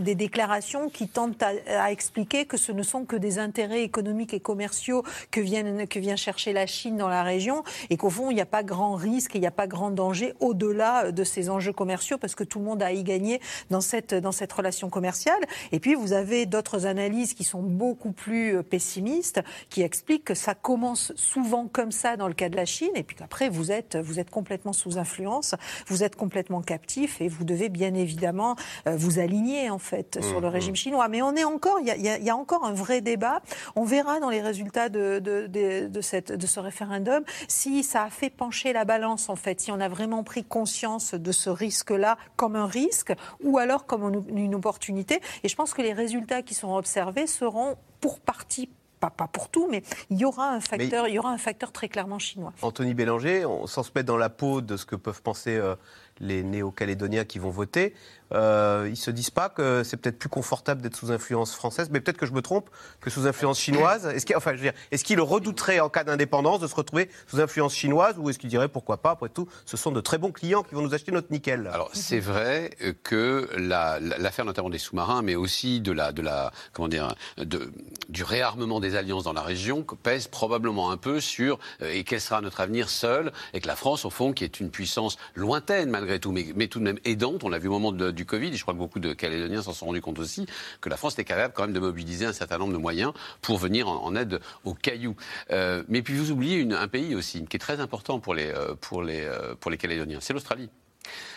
[0.00, 4.40] des déclarations qui tentent à, expliquer que ce ne sont que des intérêts économiques et
[4.40, 8.34] commerciaux que, viennent, que vient chercher la Chine dans la région et qu'au fond, il
[8.34, 11.72] n'y a pas grand risque, il n'y a pas grand danger au-delà de ces enjeux
[11.72, 13.40] commerciaux parce que tout le monde a y gagner
[13.70, 15.40] dans cette, dans cette relation commerciale.
[15.72, 19.40] Et puis, vous avez d'autres analyses qui sont beaucoup plus pessimistes
[19.70, 23.02] qui expliquent que ça commence souvent comme ça dans le cas de la Chine, et
[23.02, 25.54] puis qu'après, vous êtes, vous êtes complètement sous influence,
[25.86, 30.40] vous êtes complètement captif, et vous devez bien évidemment euh, vous aligner, en fait, sur
[30.40, 30.76] le mmh, régime mmh.
[30.76, 31.08] chinois.
[31.08, 33.40] Mais on est encore, il y, a, encore un vrai débat.
[33.76, 38.30] On verra dans les résultats de, de, cette, de ce référendum si ça a fait
[38.30, 42.56] pencher la balance, en fait, si on a vraiment pris conscience de ce risque-là comme
[42.56, 45.20] un risque, ou alors comme une opportunité.
[45.44, 48.68] Et je pense que les résultats qui sont observés seront pour partie
[49.00, 51.88] pas, pour tout, mais il y aura un facteur, il y aura un facteur très
[51.88, 52.52] clairement chinois.
[52.62, 55.74] Anthony Bélanger, on, sans se mettre dans la peau de ce que peuvent penser euh,
[56.20, 57.94] les néo-calédoniens qui vont voter,
[58.32, 62.00] euh, ils se disent pas que c'est peut-être plus confortable d'être sous influence française, mais
[62.00, 62.70] peut-être que je me trompe,
[63.00, 64.06] que sous influence chinoise.
[64.06, 64.54] Est-ce qu'il, enfin,
[64.90, 68.50] est-ce qu'il redouterait en cas d'indépendance de se retrouver sous influence chinoise, ou est-ce qu'il
[68.50, 71.12] dirait pourquoi pas Après tout, ce sont de très bons clients qui vont nous acheter
[71.12, 71.68] notre nickel?
[71.72, 72.70] Alors c'est vrai
[73.02, 77.72] que l'affaire notamment des sous-marins, mais aussi de la, de la, comment dire, de,
[78.08, 82.20] du réarmement des alliances dans la région pèse probablement un peu sur euh, et quel
[82.20, 85.90] sera notre avenir seul, et que la France, au fond, qui est une puissance lointaine
[85.90, 87.44] malgré tout, mais, mais tout de même aidante.
[87.44, 89.62] On l'a vu au moment de, du Covid, et je crois que beaucoup de Calédoniens
[89.62, 90.46] s'en sont rendus compte aussi,
[90.80, 93.58] que la France était capable quand même de mobiliser un certain nombre de moyens pour
[93.58, 95.14] venir en, aide aux cailloux.
[95.50, 98.74] Euh, mais puis vous oubliez un pays aussi qui est très important pour les, euh,
[98.80, 100.70] pour les, euh, pour les Calédoniens, c'est l'Australie.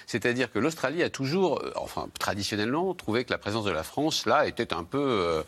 [0.09, 4.47] C'est-à-dire que l'Australie a toujours, enfin traditionnellement, trouvé que la présence de la France là
[4.47, 5.43] était un peu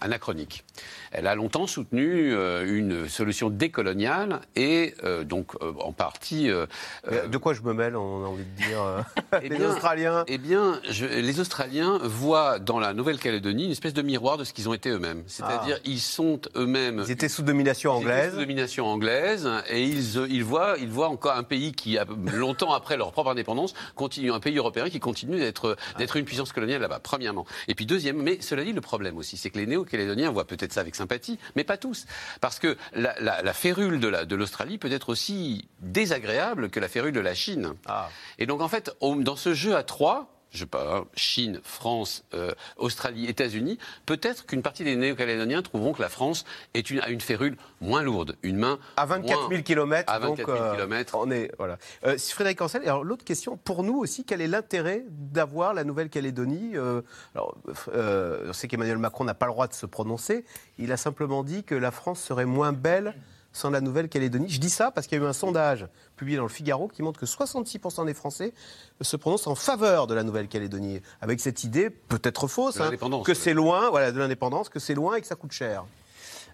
[0.00, 0.64] anachronique.
[1.12, 6.48] Elle a longtemps soutenu euh, une solution décoloniale et euh, donc euh, en partie.
[6.48, 9.04] de quoi je me mêle On a envie de dire
[9.42, 10.24] eh les Australiens?
[10.26, 14.68] Eh bien, les Australiens voient dans la Nouvelle-Calédonie une espèce de miroir de ce qu'ils
[14.68, 15.22] ont été eux-mêmes.
[15.26, 15.82] C'est-à-dire, ah.
[15.84, 17.02] ils sont eux-mêmes.
[17.06, 18.32] Ils étaient sous domination anglaise.
[18.32, 21.98] sous domination anglaise et ils, ils voient, ils voient encore un pays qui,
[22.32, 23.59] longtemps après leur propre indépendance,
[23.94, 27.00] continue un pays européen qui continue d'être d'être une puissance coloniale là-bas.
[27.00, 27.46] Premièrement.
[27.68, 30.72] Et puis deuxièmement, mais cela dit, le problème aussi, c'est que les néo-calédoniens voient peut-être
[30.72, 32.06] ça avec sympathie, mais pas tous.
[32.40, 37.34] Parce que la, férule de l'Australie peut être aussi désagréable que la férule de la
[37.34, 37.74] Chine.
[37.86, 38.08] Ah.
[38.38, 42.52] Et donc, en fait, dans ce jeu à trois, je sais pas, Chine, France, euh,
[42.76, 46.44] Australie, États-Unis, peut-être qu'une partie des Néo-Calédoniens trouveront que la France
[46.74, 50.12] est une, a une férule moins lourde, une main à 24 000 km.
[50.12, 51.18] À 24 000 km.
[51.18, 51.78] On est voilà.
[52.04, 52.82] Euh, Frédéric Ancel.
[52.82, 57.02] Alors l'autre question pour nous aussi, quel est l'intérêt d'avoir la Nouvelle-Calédonie euh,
[57.34, 57.56] Alors,
[57.94, 60.44] euh, on sait qu'Emmanuel Macron n'a pas le droit de se prononcer.
[60.78, 63.14] Il a simplement dit que la France serait moins belle
[63.52, 64.48] sans la Nouvelle-Calédonie.
[64.48, 65.86] Je dis ça parce qu'il y a eu un sondage
[66.16, 68.52] publié dans le Figaro qui montre que 66% des Français
[69.00, 72.90] se prononcent en faveur de la Nouvelle-Calédonie, avec cette idée peut-être fausse, hein,
[73.24, 75.84] que c'est loin, voilà, de l'indépendance, que c'est loin et que ça coûte cher.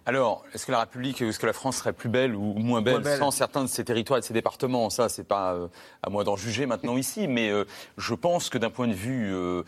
[0.09, 3.05] Alors, est-ce que la République, est-ce que la France serait plus belle ou moins belle,
[3.19, 4.89] sans certains de ses territoires et de ses départements?
[4.89, 5.67] Ça, c'est pas euh,
[6.05, 7.65] à moi d'en juger maintenant ici, mais euh,
[7.99, 9.65] je pense que d'un point de vue euh,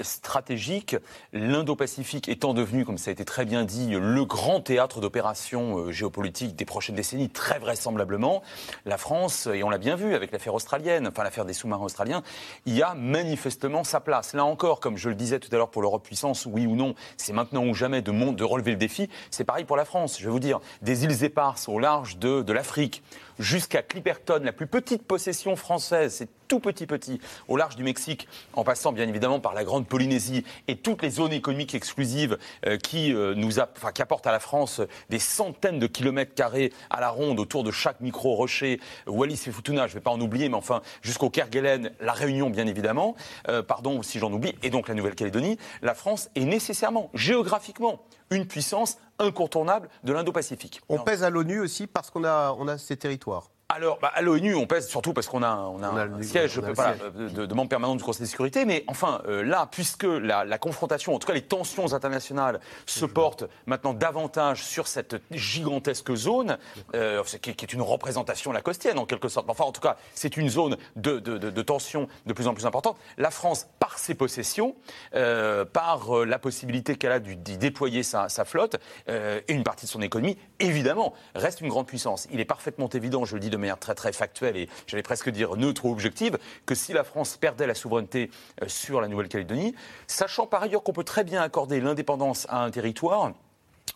[0.00, 0.94] stratégique,
[1.32, 6.54] l'Indo-Pacifique étant devenu, comme ça a été très bien dit, le grand théâtre d'opérations géopolitiques
[6.54, 8.44] des prochaines décennies, très vraisemblablement,
[8.86, 12.22] la France, et on l'a bien vu avec l'affaire australienne, enfin l'affaire des sous-marins australiens,
[12.64, 14.34] y a manifestement sa place.
[14.34, 16.94] Là encore, comme je le disais tout à l'heure pour l'Europe puissance, oui ou non,
[17.16, 19.08] c'est maintenant ou jamais de, de relever le défi.
[19.32, 20.18] C'est pareil pour la France.
[20.18, 23.02] Je vais vous dire, des îles éparses au large de, de l'Afrique
[23.38, 28.28] jusqu'à Clipperton, la plus petite possession française, c'est tout petit petit, au large du Mexique,
[28.52, 32.76] en passant bien évidemment par la Grande Polynésie et toutes les zones économiques exclusives euh,
[32.76, 37.40] qui, euh, nous apportent à la France des centaines de kilomètres carrés à la ronde
[37.40, 40.82] autour de chaque micro-rocher, Wallis et Futuna, je ne vais pas en oublier, mais enfin
[41.02, 43.16] jusqu'au Kerguelen, la Réunion bien évidemment,
[43.48, 48.02] euh, pardon si j'en oublie, et donc la Nouvelle-Calédonie, la France est nécessairement, géographiquement,
[48.34, 50.80] une puissance incontournable de l'Indo-Pacifique.
[50.88, 53.50] On pèse à l'ONU aussi parce qu'on a, on a ces territoires.
[53.70, 57.54] Alors, bah, à l'ONU, on pèse surtout parce qu'on a, on a, un siège, De,
[57.54, 58.64] membre permanent du Conseil de sécurité.
[58.66, 63.44] Mais enfin, euh, là, puisque la, confrontation, en tout cas les tensions internationales, se portent
[63.66, 66.58] maintenant davantage sur cette gigantesque zone,
[66.94, 69.48] euh, qui, est une représentation lacostienne en quelque sorte.
[69.48, 72.98] Enfin, en tout cas, c'est une zone de, de, tension de plus en plus importante.
[73.16, 74.76] La France, par ses possessions,
[75.14, 78.76] euh, par la possibilité qu'elle a d'y déployer sa, sa flotte
[79.08, 82.28] et une partie de son économie, évidemment, reste une grande puissance.
[82.30, 85.30] Il est parfaitement évident, je le dis de manière très très factuelle et j'allais presque
[85.30, 88.30] dire neutre ou objective, que si la France perdait la souveraineté
[88.62, 89.74] euh, sur la Nouvelle-Calédonie,
[90.06, 93.32] sachant par ailleurs qu'on peut très bien accorder l'indépendance à un territoire,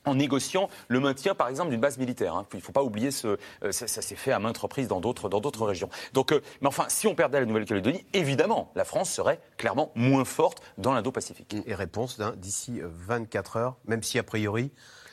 [0.04, 2.34] en négociant le maintien, par exemple, d'une base militaire.
[2.34, 2.46] Hein.
[2.52, 5.66] Il ne faut pas oublier, ce, euh, ça, s'est fait à maintes reprises dans d'autres,
[5.66, 5.90] régions.
[6.12, 10.24] Donc, euh, mais enfin, si on perdait la Nouvelle-Calédonie, évidemment, la France serait clairement moins
[10.24, 11.54] forte dans l'Indo-Pacifique.
[11.66, 14.70] Et réponse d'ici 24 heures, même si a priori,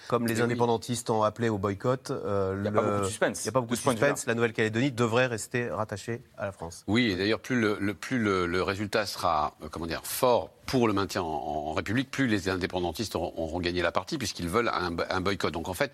[0.07, 2.11] comme les indépendantistes ont appelé au boycott.
[2.11, 3.43] Euh, il n'y a pas beaucoup de suspense.
[3.43, 4.25] Il n'y a pas beaucoup de suspense.
[4.25, 6.83] La Nouvelle-Calédonie devrait rester rattachée à la France.
[6.87, 10.93] Oui, et d'ailleurs, plus, le, plus le, résultat sera euh, comment dire, fort pour le
[10.93, 15.51] maintien en, République, plus les indépendantistes auront, gagné la partie, puisqu'ils veulent un, boycott.
[15.51, 15.91] Donc en fait,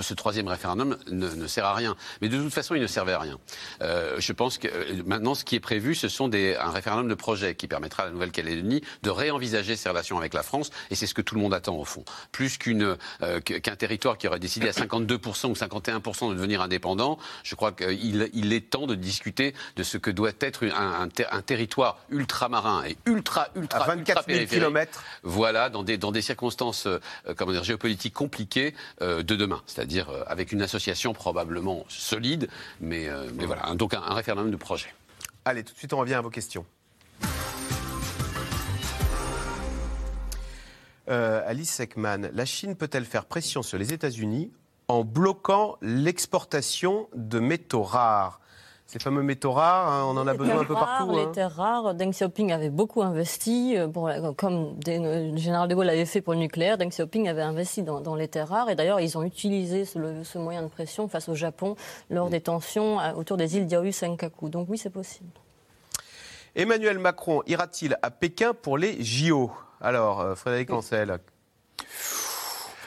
[0.00, 1.96] ce troisième référendum ne, sert à rien.
[2.20, 3.38] Mais de toute façon, il ne servait à rien.
[3.82, 4.68] Euh, je pense que
[5.02, 8.06] maintenant, ce qui est prévu, ce sont des, un référendum de projet qui permettra à
[8.06, 11.40] la Nouvelle-Calédonie de réenvisager ses relations avec la France, et c'est ce que tout le
[11.40, 12.04] monde attend au fond.
[12.30, 12.96] Plus qu'une
[13.44, 18.30] qu'un territoire qui aurait décidé à 52% ou 51% de devenir indépendant, je crois qu'il
[18.32, 22.96] il est temps de discuter de ce que doit être un, un, territoire ultramarin et
[23.06, 25.02] ultra, ultra, 24 000 km.
[25.22, 26.98] Voilà, dans des, dans des circonstances euh,
[27.36, 29.62] comment dire, géopolitiques compliquées euh, de demain.
[29.66, 32.48] C'est-à-dire euh, avec une association probablement solide,
[32.80, 34.92] mais, mais voilà, donc un référendum de projet.
[35.44, 36.64] Allez, tout de suite, on revient à vos questions.
[41.08, 44.52] Euh, Alice Seckman, la Chine peut-elle faire pression sur les États-Unis
[44.88, 48.40] en bloquant l'exportation de métaux rares?
[48.88, 51.12] Ces fameux métaux rares, hein, on en a besoin un peu partout.
[51.12, 51.30] Les hein.
[51.34, 53.86] terres rares, Deng Xiaoping avait beaucoup investi, euh,
[54.32, 58.14] comme le général de Gaulle l'avait fait pour le nucléaire, Deng Xiaoping avait investi dans,
[58.14, 58.70] les terres rares.
[58.70, 61.76] Et d'ailleurs, ils ont utilisé ce, moyen de pression face au Japon
[62.08, 64.48] lors des tensions euh, autour des îles Diaoyu Senkaku.
[64.48, 65.28] Donc oui, c'est possible.
[66.56, 71.18] Emmanuel Macron ira-t-il à Pékin pour les JO alors, euh, Frédéric Ancel.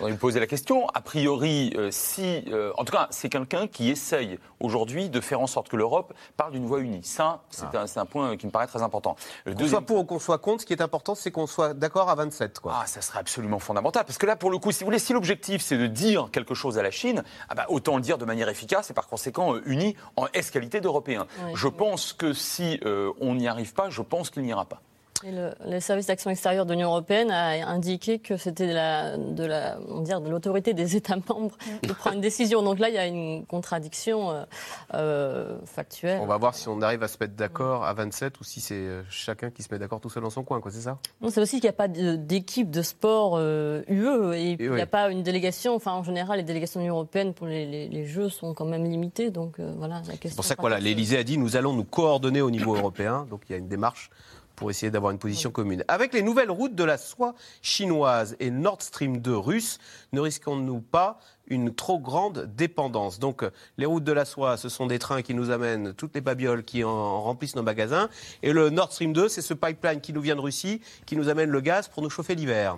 [0.01, 0.87] On va me poser la question.
[0.95, 5.39] A priori, euh, si, euh, en tout cas, c'est quelqu'un qui essaye aujourd'hui de faire
[5.41, 7.03] en sorte que l'Europe parle d'une voix unie.
[7.03, 7.85] Ça, c'est ah.
[7.97, 9.15] un, point qui me paraît très important.
[9.45, 12.09] Qu'on soit pour ou qu'on soit contre, ce qui est important, c'est qu'on soit d'accord
[12.09, 12.59] à 27.
[12.59, 12.73] Quoi.
[12.81, 14.03] Ah, ça serait absolument fondamental.
[14.03, 16.55] Parce que là, pour le coup, si vous voulez, si l'objectif c'est de dire quelque
[16.55, 19.55] chose à la Chine, ah bah, autant le dire de manière efficace et par conséquent
[19.65, 21.27] uni en S-qualité d'Européen.
[21.53, 22.79] je pense que si
[23.19, 24.81] on n'y arrive pas, je pense qu'il n'y ira pas
[25.23, 29.75] le, service d'action extérieure de l'Union européenne a indiqué que c'était de la, de la,
[29.75, 32.61] de l'autorité des États membres de prendre une décision.
[32.61, 34.43] Donc là, il y a une contradiction euh,
[34.93, 36.19] euh, factuelle.
[36.21, 38.75] On va voir si on arrive à se mettre d'accord à 27 ou si c'est
[38.75, 40.71] euh, chacun qui se met d'accord tout seul dans son coin, quoi.
[40.71, 40.97] C'est ça?
[41.21, 44.85] Non, c'est aussi qu'il n'y a pas d'équipe de sport UE et, il n'y a
[44.85, 45.75] pas une délégation.
[45.75, 48.83] Enfin, en général, les délégations de l'Union européenne pour les, les, Jeux sont quand même
[48.83, 49.29] limitées.
[49.29, 50.29] Donc voilà, la question.
[50.29, 53.27] C'est pour ça que voilà, l'Élysée a dit nous allons nous coordonner au niveau européen.
[53.29, 54.09] Donc il y a une démarche
[54.61, 55.83] pour essayer d'avoir une position commune.
[55.87, 57.33] Avec les nouvelles routes de la soie
[57.63, 59.79] chinoise et Nord Stream 2 russe,
[60.13, 63.17] ne risquons-nous pas une trop grande dépendance?
[63.17, 63.43] Donc
[63.79, 66.63] les routes de la soie, ce sont des trains qui nous amènent toutes les babioles
[66.63, 68.07] qui en remplissent nos magasins.
[68.43, 71.27] Et le Nord Stream 2, c'est ce pipeline qui nous vient de Russie, qui nous
[71.27, 72.77] amène le gaz pour nous chauffer l'hiver.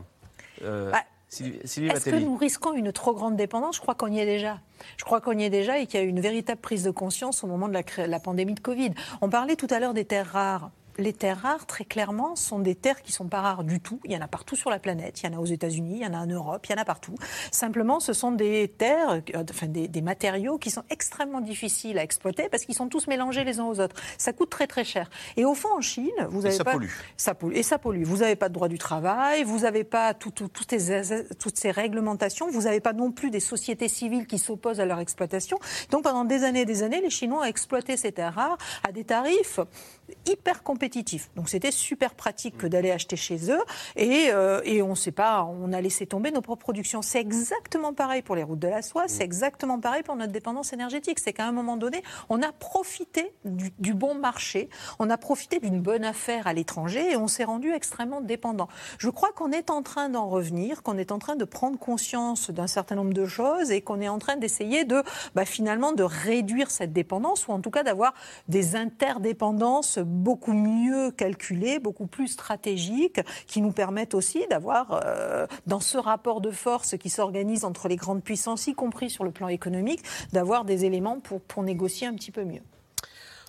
[0.64, 3.76] Euh, bah, Est-ce que nous risquons une trop grande dépendance?
[3.76, 4.62] Je crois qu'on y est déjà.
[4.96, 6.92] Je crois qu'on y est déjà et qu'il y a eu une véritable prise de
[6.92, 8.92] conscience au moment de la, la pandémie de Covid.
[9.20, 12.76] On parlait tout à l'heure des terres rares les terres rares, très clairement, sont des
[12.76, 14.00] terres qui ne sont pas rares du tout.
[14.06, 15.22] Il y en a partout sur la planète.
[15.22, 16.82] Il y en a aux États-Unis, il y en a en Europe, il y en
[16.82, 17.16] a partout.
[17.52, 22.50] Simplement, ce sont des terres, euh, enfin des, matériaux qui sont extrêmement difficiles à exploiter
[22.50, 23.96] parce qu'ils sont tous mélangés les uns aux autres.
[24.18, 25.10] Ça coûte très très cher.
[25.38, 26.90] Et au fond, en Chine, vous avez et ça pas, pollue.
[27.16, 27.56] Ça pollue.
[27.56, 28.04] Et ça pollue.
[28.04, 32.50] Vous n'avez pas de droit du travail, vous n'avez pas toutes, ces, toutes ces réglementations,
[32.52, 35.58] vous n'avez pas non plus des sociétés civiles qui s'opposent à leur exploitation.
[35.90, 38.92] Donc pendant des années et des années, les Chinois ont exploité ces terres rares à
[38.92, 39.60] des tarifs
[40.26, 40.83] hyper compétitifs.
[41.36, 43.62] Donc c'était super pratique que d'aller acheter chez eux
[43.96, 47.02] et, euh, et on sait pas, on a laissé tomber nos propres productions.
[47.02, 50.74] C'est exactement pareil pour les routes de la soie, c'est exactement pareil pour notre dépendance
[50.74, 51.20] énergétique.
[51.20, 54.70] C'est qu'à un moment donné, on a profité du, bon marché,
[55.00, 58.68] on a profité d'une bonne affaire à l'étranger et on s'est rendu extrêmement dépendant.
[58.98, 62.50] Je crois qu'on est en train d'en revenir, qu'on est en train de prendre conscience
[62.52, 65.02] d'un certain nombre de choses et qu'on est en train d'essayer de
[65.36, 68.14] bah, finalement de réduire cette dépendance ou en tout cas d'avoir
[68.48, 75.80] des interdépendances beaucoup mieux calculés, beaucoup plus stratégiques, qui nous permettent aussi d'avoir, euh, dans
[75.80, 79.48] ce rapport de force qui s'organise entre les grandes puissances, y compris sur le plan
[79.48, 80.02] économique,
[80.32, 82.62] d'avoir des éléments pour, pour négocier un petit peu mieux.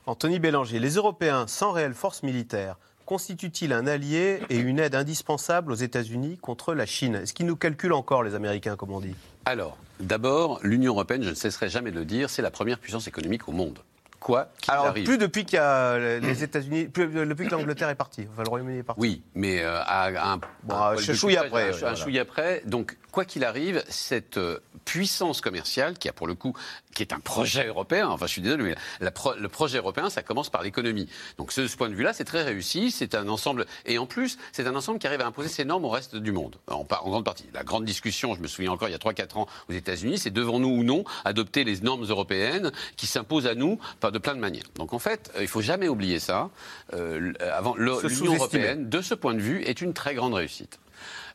[0.07, 5.73] Anthony Bélanger, les Européens sans réelle force militaire constituent-ils un allié et une aide indispensable
[5.73, 7.17] aux États-Unis contre la Chine?
[7.17, 9.15] Est-ce qu'ils nous calculent encore, les Américains, comme on dit?
[9.45, 13.07] Alors, d'abord, l'Union européenne, je ne cesserai jamais de le dire, c'est la première puissance
[13.07, 13.79] économique au monde
[14.25, 15.05] quoi Alors, arrive.
[15.05, 18.49] plus depuis qu'il y a les États-Unis, plus depuis que l'Angleterre est partie, enfin le
[18.49, 19.01] Royaume-Uni est parti.
[19.01, 21.85] Oui, mais euh, à, un, bon, un, chouille après.
[21.85, 22.63] Un, un chouille après.
[22.65, 26.57] Donc, quoi qu'il arrive, cette euh, puissance commerciale, qui a pour le coup,
[26.95, 30.23] qui est un projet européen, enfin je suis désolé, mais la le projet européen, ça
[30.23, 31.09] commence par l'économie.
[31.39, 34.39] Donc ce, ce, point de vue-là, c'est très réussi, c'est un ensemble, et en plus,
[34.53, 37.11] c'est un ensemble qui arrive à imposer ses normes au reste du monde, en, en
[37.11, 37.47] grande partie.
[37.53, 40.31] La grande discussion, je me souviens encore il y a 3-4 ans aux États-Unis, c'est
[40.31, 43.79] devons-nous ou non adopter les normes européennes qui s'imposent à nous
[44.11, 44.65] de plein de manières.
[44.77, 46.51] Donc en fait, euh, il faut jamais oublier ça.
[46.93, 50.79] Euh, avant l'Union européenne, de ce point de vue, est une très grande réussite.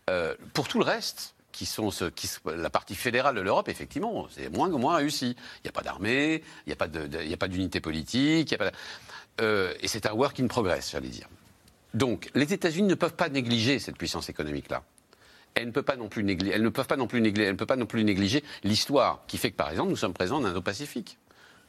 [0.10, 1.90] Euh, pour tout le reste, qui sont
[2.46, 5.36] la partie fédérale de l'Europe, effectivement, c'est moins, moins réussi.
[5.58, 8.56] Il n'y a pas d'armée, il n'y a pas d'unité politique,
[9.42, 11.28] euh, et c'est un work in progress, j'allais dire.
[11.94, 14.84] Donc, les États-Unis ne peuvent pas négliger cette puissance économique-là.
[15.56, 19.52] Elles ne, peuvent pas non plus pas peuvent pas non plus négliger l'histoire qui fait
[19.52, 21.18] que, par exemple, nous sommes présents en Indo-Pacifique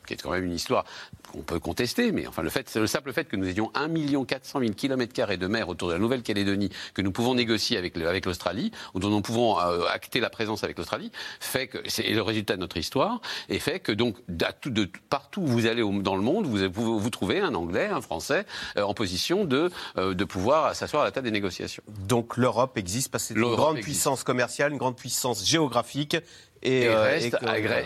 [0.07, 0.85] qui est quand même une histoire
[1.33, 4.61] qu'on peut contester, mais enfin le fait, le simple fait que nous ayons 1 400
[4.61, 8.73] 000 km de mer autour de la Nouvelle-Calédonie, que nous pouvons négocier avec, avec l'Australie,
[8.95, 12.57] ou dont nous pouvons euh, acter la présence avec l'Australie, fait que c'est le résultat
[12.57, 16.47] de notre histoire, et fait que donc de, partout où vous allez dans le monde,
[16.47, 18.47] vous, vous, vous trouvez un Anglais, un Français
[18.77, 21.83] euh, en position de, euh, de pouvoir s'asseoir à la table des négociations.
[21.89, 26.17] Donc l'Europe existe parce que c'est une grande puissance commerciale, une grande puissance géographique,
[26.63, 27.37] et, euh, reste,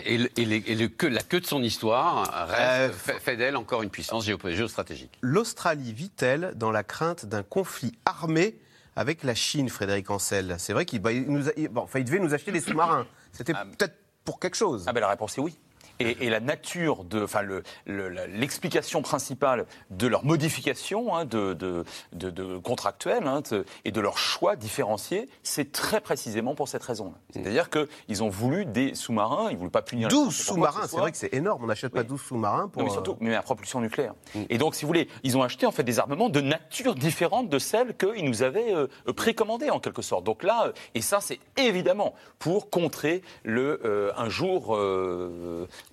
[0.05, 5.17] et, que, la queue de son histoire reste, euh, fait, d'elle encore une puissance géostratégique.
[5.21, 8.57] L'Australie vit-elle dans la crainte d'un conflit armé
[8.97, 10.55] avec la Chine, Frédéric Ancel?
[10.57, 13.07] C'est vrai qu'il bah, nous bon, il devait nous acheter des sous-marins.
[13.31, 13.95] C'était ah, peut-être
[14.25, 14.83] pour quelque chose.
[14.87, 15.57] Ah ben la réponse est oui.
[15.99, 17.41] Et, la nature de, enfin,
[17.85, 23.41] l'explication principale de leur modification hein, de, de, de, contractuelle hein,
[23.85, 27.13] et de leur choix différencié, c'est très précisément pour cette raison.
[27.31, 30.07] C'est-à-dire qu'ils ont voulu des sous-marins, ils ne voulaient pas punir.
[30.07, 31.63] 12 sous-marins, c'est vrai que c'est énorme.
[31.63, 32.83] On n'achète pas 12 sous-marins pour.
[32.83, 34.13] mais surtout, euh, mais à propulsion nucléaire.
[34.33, 34.41] Mm.
[34.49, 37.49] Et donc, si vous voulez, ils ont acheté en fait des armements de nature différente
[37.49, 40.23] de celles qu'ils nous avaient euh, précommandées en quelque sorte.
[40.23, 44.77] Donc là, euh, et ça, c'est évidemment pour contrer le un jour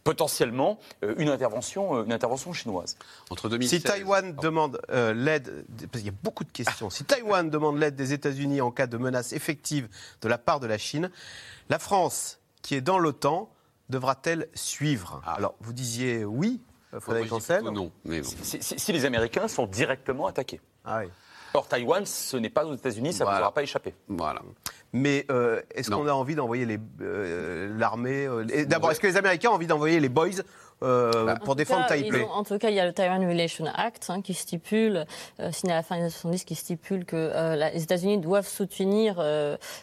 [0.04, 2.96] potentiellement euh, une intervention, euh, une intervention chinoise.
[3.30, 3.80] Entre 2016...
[3.80, 7.78] Si Taïwan demande euh, l'aide, parce qu'il y a beaucoup de questions, si Taïwan demande
[7.78, 9.88] l'aide des États-Unis en cas de menace effective
[10.20, 11.10] de la part de la Chine,
[11.68, 13.50] la France, qui est dans l'OTAN,
[13.88, 15.22] devra-t-elle suivre?
[15.24, 15.34] Ah.
[15.34, 16.60] Alors, vous disiez oui,
[16.98, 20.60] Frédéric Ancel Non, mais si, si, les Américains sont directement attaqués.
[20.84, 21.10] Ah oui.
[21.54, 23.94] Or, Taïwan, ce n'est pas aux États-Unis, ça ne vous aura pas échappé.
[24.08, 24.42] Voilà.
[24.92, 26.66] Mais euh, est-ce qu'on a envie d'envoyer
[27.00, 30.28] euh, l'armée euh, D'abord, est-ce que les Américains ont envie d'envoyer les boys
[30.82, 32.24] euh, pour défendre Taipei.
[32.32, 35.06] en tout cas, il y a le Taiwan Relation Act hein, qui stipule,
[35.40, 38.48] euh, signé à la fin des années 70, qui stipule que euh, les États-Unis doivent
[38.48, 39.18] soutenir,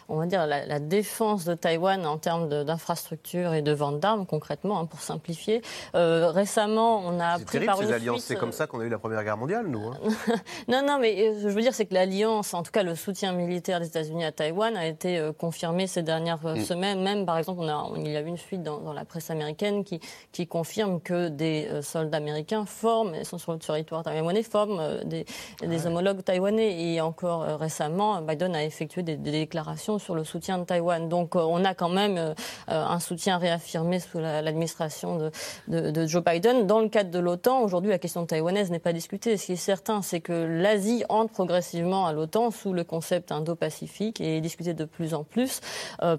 [0.08, 4.80] on va dire, la, défense de Taïwan en termes d'infrastructures et de vente d'armes, concrètement,
[4.80, 5.62] hein, pour simplifier.
[5.94, 8.24] récemment, on a appris terrible, par ces alliances.
[8.24, 9.88] C'est comme ça qu'on a eu la Première Guerre mondiale, nous.
[9.88, 9.98] Hein.
[10.68, 13.80] non, non, mais je veux dire, c'est que l'alliance, en tout cas le soutien militaire
[13.80, 16.60] des États-Unis à Taïwan, a été confirmé ces dernières mm.
[16.60, 17.02] semaines.
[17.02, 19.30] Même, par exemple, on a, il y a eu une fuite dans, dans la presse
[19.30, 20.00] américaine qui,
[20.32, 24.80] qui confirme que des euh, soldats américains forment, ils sont sur le territoire taïwanais, forment
[24.80, 25.24] euh, des,
[25.62, 26.82] des homologues taïwanais.
[26.82, 31.08] Et encore euh, récemment, Biden a effectué des, déclarations sur le soutien de Taïwan.
[31.08, 32.34] Donc on a quand même
[32.66, 35.30] un soutien réaffirmé sous l'administration de,
[35.68, 36.66] de, de, Joe Biden.
[36.66, 39.36] Dans le cadre de l'OTAN, aujourd'hui, la question taïwanaise n'est pas discutée.
[39.36, 44.20] Ce qui est certain, c'est que l'Asie entre progressivement à l'OTAN sous le concept indo-pacifique
[44.20, 45.60] et est discutée de plus en plus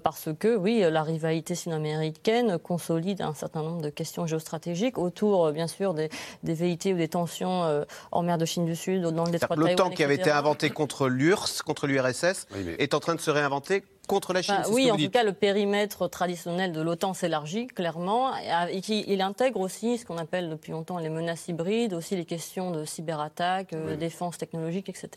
[0.02, 4.61] parce que, oui, la rivalité sino-américaine consolide un certain nombre de questions géostratégiques
[4.96, 6.08] autour, euh, bien sûr, des,
[6.42, 9.56] des velléités ou des tensions euh, en mer de Chine du Sud, dans le détroit
[9.56, 12.46] de L'OTAN qui avait été inventé contre l'URSS, contre l'URSS,
[12.78, 14.56] est en train de se réinventer contre la Chine.
[14.62, 18.80] Bah oui, en tout cas, le périmètre traditionnel de l'OTAN s'élargit clairement et
[19.12, 22.84] il intègre aussi ce qu'on appelle depuis longtemps les menaces hybrides, aussi les questions de
[22.84, 25.08] cyberattaque, euh, défense technologique, etc.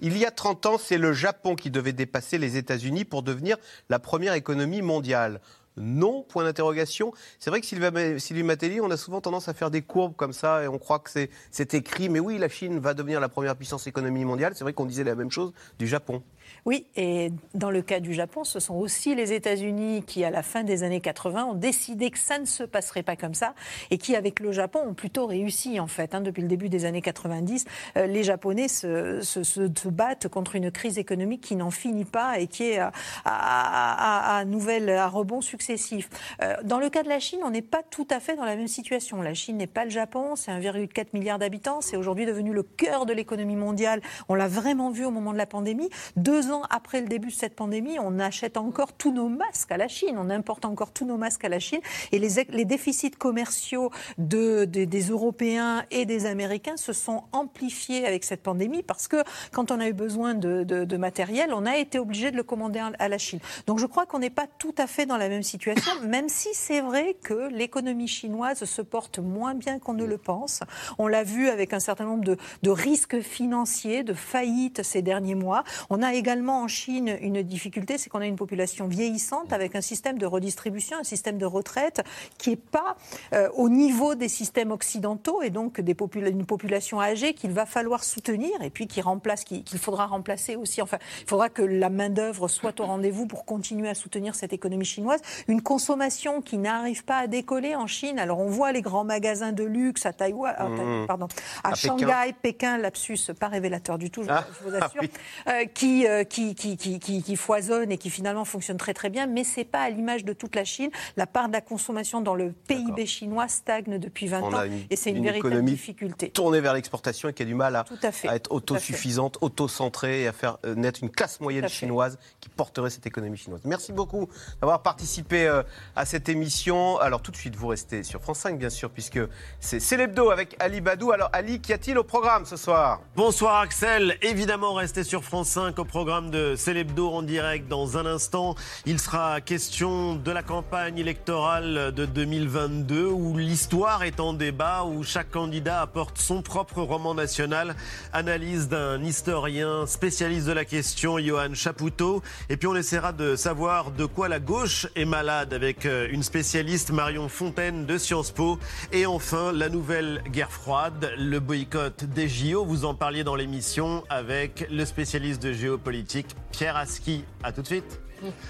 [0.00, 3.56] Il y a 30 ans, c'est le Japon qui devait dépasser les États-Unis pour devenir
[3.88, 5.40] la première économie mondiale.
[5.78, 7.12] Non Point d'interrogation.
[7.38, 10.62] C'est vrai que Sylvie Matelli, on a souvent tendance à faire des courbes comme ça
[10.64, 11.10] et on croit que
[11.50, 12.08] c'est écrit.
[12.08, 14.52] Mais oui, la Chine va devenir la première puissance économique mondiale.
[14.54, 16.22] C'est vrai qu'on disait la même chose du Japon.
[16.66, 20.42] Oui, et dans le cas du Japon, ce sont aussi les États-Unis qui, à la
[20.42, 23.54] fin des années 80, ont décidé que ça ne se passerait pas comme ça
[23.90, 26.14] et qui, avec le Japon, ont plutôt réussi en fait.
[26.14, 26.20] Hein.
[26.20, 27.64] depuis le début des années 90,
[27.96, 32.64] euh, les Japonais se, battent contre une crise économique qui n'en finit pas et qui
[32.64, 32.92] est à,
[33.24, 36.08] à, à rebond successif.
[36.42, 38.56] Euh, dans le cas de la Chine, on n'est pas tout à fait dans la
[38.56, 39.22] même situation.
[39.22, 43.06] La Chine n'est pas le Japon, c'est 1,4 milliard d'habitants, c'est aujourd'hui devenu le cœur
[43.06, 44.00] de l'économie mondiale.
[44.28, 45.88] On l'a vraiment vu au moment de la pandémie.
[46.16, 49.76] Deux ans après le début de cette pandémie, on achète encore tous nos masques à
[49.76, 51.80] la Chine, on importe encore tous nos masques à la Chine,
[52.12, 58.42] et les, déficits commerciaux de, des Européens et des Américains se sont amplifiés avec cette
[58.42, 59.16] pandémie parce que
[59.52, 62.82] quand on a eu besoin de, de, matériel, on a été obligé de le commander
[62.98, 63.40] à la Chine.
[63.66, 66.48] Donc je crois qu'on n'est pas tout à fait dans la même situation, même si
[66.52, 70.60] c'est vrai que l'économie chinoise se porte moins bien qu'on ne le pense.
[70.98, 75.64] On l'a vu avec un certain nombre de risques financiers, de faillites ces derniers mois.
[75.90, 79.80] On a également en Chine une difficulté, c'est qu'on a une population vieillissante avec un
[79.80, 82.02] système de redistribution, un système de retraite
[82.38, 82.96] qui n'est pas
[83.34, 88.04] euh, au niveau des systèmes occidentaux et donc des une population âgée qu'il va falloir
[88.04, 90.80] soutenir et puis qui remplace, qu'il faudra remplacer aussi.
[90.80, 94.84] Enfin, il faudra que la main-d'œuvre soit au rendez-vous pour continuer à soutenir cette économie
[94.84, 95.20] chinoise.
[95.48, 98.18] Une consommation qui n'arrive pas à décoller en Chine.
[98.18, 101.06] Alors on voit les grands magasins de luxe à Taïwan, mmh.
[101.06, 101.28] pardon,
[101.64, 102.78] à, Shanghai, Pékin.
[102.78, 105.02] lapsus pas révélateur du tout, je, ah, vous assure,
[105.48, 109.26] euh, qui, euh, qui, qui, qui, qui, foisonne et qui finalement fonctionne très très bien,
[109.26, 110.90] mais c'est pas à l'image de toute la Chine.
[111.16, 115.10] La part de la consommation dans le PIB chinois stagne depuis 20 ans et c'est
[115.10, 116.30] une, véritable difficulté.
[116.30, 117.84] Tournée vers l'exportation et qui a du mal à,
[118.28, 122.90] à, être autosuffisante, auto-centrée et à faire euh, naître une classe moyenne chinoise qui porterait
[122.90, 123.60] cette économie chinoise.
[123.64, 124.28] Merci beaucoup
[124.60, 125.62] d'avoir participé euh,
[125.96, 126.98] à cette émission.
[126.98, 129.20] Alors tout de suite, vous restez sur France 5 bien sûr, puisque
[129.60, 131.12] c'est Célébdo avec Ali Badou.
[131.12, 133.00] Alors Ali, qu'y a-t-il au programme ce soir?
[133.16, 138.04] Bonsoir Axel, évidemment restez sur France 5 au programme de Célébdo en direct dans un
[138.04, 138.56] instant.
[138.86, 145.04] Il sera question de la campagne électorale de 2022 où l'histoire est en débat, où
[145.04, 147.76] chaque candidat apporte son propre roman national.
[148.12, 152.22] Analyse d'un historien spécialiste de la question, Johan Chapoutot.
[152.48, 156.22] Et puis on essaiera de savoir de quoi la gauche est malade avec euh, une
[156.22, 158.58] spécialiste, Marion Fontaine de Sciences Po.
[158.92, 162.64] Et enfin, la nouvelle guerre froide, le boycott des JO.
[162.64, 166.07] Vous en parliez dans l'émission avec le spécialiste de géopolitique
[166.52, 167.24] Pierre Aski.
[167.42, 168.00] À tout de suite.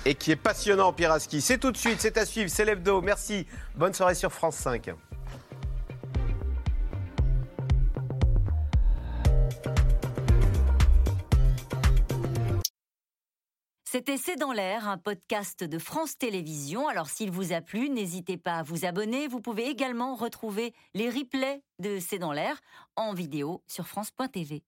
[0.05, 1.41] Et qui est passionnant, Pierre Aski.
[1.41, 3.03] C'est tout de suite, c'est à suivre, c'est l'hebdo.
[3.03, 3.47] Merci.
[3.75, 4.91] Bonne soirée sur France 5.
[13.91, 16.89] C'était C'est dans l'air, un podcast de France Télévisions.
[16.89, 19.29] Alors s'il vous a plu, n'hésitez pas à vous abonner.
[19.29, 22.61] Vous pouvez également retrouver les replays de C'est dans l'air
[22.97, 24.63] en vidéo sur France.tv.